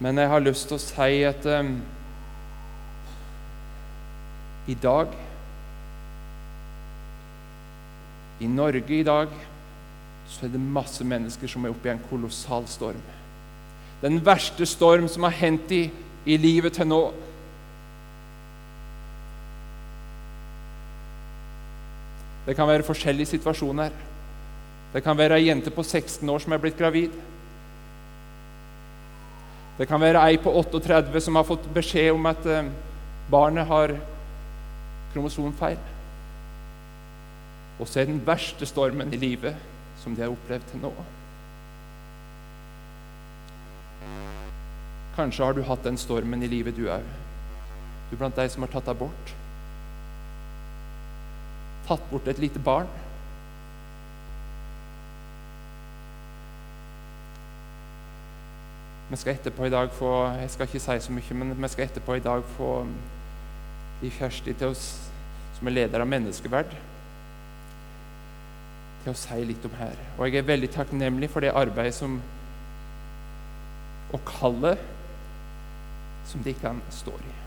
Men 0.00 0.16
jeg 0.16 0.30
har 0.32 0.40
lyst 0.40 0.70
til 0.70 0.78
å 0.78 0.80
si 0.80 1.16
at 1.28 1.44
um, 1.52 1.74
i 4.72 4.76
dag 4.80 5.12
I 8.40 8.48
Norge 8.48 8.94
i 8.96 9.04
dag 9.04 9.34
så 10.32 10.46
er 10.46 10.54
det 10.54 10.60
masse 10.64 11.04
mennesker 11.04 11.52
som 11.52 11.66
er 11.68 11.74
oppe 11.74 11.90
i 11.90 11.92
en 11.92 12.00
kolossal 12.08 12.64
storm. 12.72 13.02
Den 14.00 14.16
verste 14.24 14.64
storm 14.64 15.10
som 15.12 15.26
har 15.28 15.36
hendt 15.42 15.74
i, 15.76 15.82
i 16.24 16.38
livet 16.40 16.78
til 16.78 16.88
nå. 16.88 17.02
Det 22.48 22.56
kan 22.56 22.72
være 22.72 22.88
forskjellige 22.88 23.34
situasjoner. 23.34 23.92
Det 24.92 25.00
kan 25.00 25.16
være 25.16 25.38
ei 25.40 25.48
jente 25.48 25.72
på 25.72 25.82
16 25.82 26.28
år 26.28 26.42
som 26.44 26.52
er 26.52 26.60
blitt 26.60 26.76
gravid. 26.76 27.14
Det 29.78 29.88
kan 29.88 30.00
være 30.00 30.20
ei 30.28 30.36
på 30.36 30.52
38 30.52 31.20
som 31.24 31.38
har 31.40 31.48
fått 31.48 31.64
beskjed 31.74 32.12
om 32.12 32.28
at 32.28 32.44
eh, 32.46 32.68
barnet 33.32 33.66
har 33.66 33.96
kromosomfeil. 35.14 35.80
Og 37.80 37.88
så 37.88 38.02
er 38.02 38.10
den 38.10 38.20
verste 38.26 38.68
stormen 38.68 39.12
i 39.14 39.20
livet 39.20 39.56
som 40.02 40.14
de 40.14 40.22
har 40.24 40.32
opplevd 40.32 40.68
til 40.70 40.84
nå. 40.84 40.92
Kanskje 45.16 45.44
har 45.44 45.56
du 45.56 45.64
hatt 45.64 45.84
den 45.84 45.98
stormen 46.00 46.44
i 46.44 46.50
livet, 46.52 46.76
du 46.76 46.88
òg. 46.92 47.04
Du 48.10 48.16
er 48.16 48.20
blant 48.20 48.36
de 48.36 48.48
som 48.52 48.64
har 48.64 48.72
tatt 48.72 48.92
abort. 48.92 49.32
Tatt 51.88 52.04
bort 52.10 52.28
et 52.28 52.40
lite 52.40 52.60
barn. 52.60 52.88
Vi 59.12 59.16
skal 59.20 59.34
etterpå 59.34 59.66
i 59.68 59.70
dag 59.70 59.90
få 59.92 60.10
Jeg 60.40 60.50
skal 60.50 60.68
ikke 60.70 60.80
si 60.80 60.94
så 61.04 61.12
mye, 61.12 61.34
men 61.36 61.50
vi 61.52 61.68
skal 61.68 61.84
etterpå 61.84 62.14
i 62.16 62.22
dag 62.24 62.44
få 62.56 62.70
de 64.00 64.10
Kjersti 64.10 64.54
til 64.56 64.72
oss, 64.72 64.86
som 65.58 65.68
er 65.68 65.74
leder 65.76 66.00
av 66.00 66.08
Menneskeverd, 66.08 66.72
til 69.04 69.12
å 69.12 69.18
si 69.20 69.44
litt 69.44 69.68
om 69.68 69.76
her. 69.76 70.00
Og 70.16 70.24
jeg 70.24 70.40
er 70.40 70.48
veldig 70.48 70.72
takknemlig 70.72 71.28
for 71.28 71.44
det 71.44 71.52
arbeidet 71.52 71.92
som 71.98 72.16
og 74.16 74.24
kallet 74.24 74.80
som 76.32 76.40
de 76.44 76.56
kan 76.56 76.80
stå 76.90 77.12
i. 77.12 77.38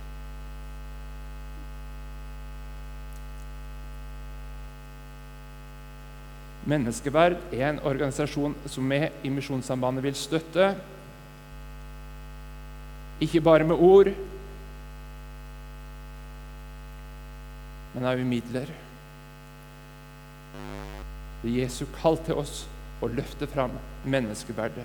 Menneskeverd 6.69 7.39
er 7.53 7.71
en 7.71 7.85
organisasjon 7.85 8.53
som 8.69 8.89
vi 8.89 9.07
i 9.25 9.33
Misjonssambandet 9.33 10.05
vil 10.05 10.17
støtte. 10.17 10.75
Ikke 13.23 13.41
bare 13.41 13.63
med 13.63 13.79
ord, 13.79 14.09
men 17.95 18.07
òg 18.09 18.25
midler. 18.27 18.71
Det 21.43 21.53
Jesu 21.61 21.85
kall 22.01 22.17
til 22.25 22.41
oss 22.41 22.65
å 23.03 23.07
løfte 23.11 23.47
fram 23.47 23.77
menneskeverdet 24.03 24.83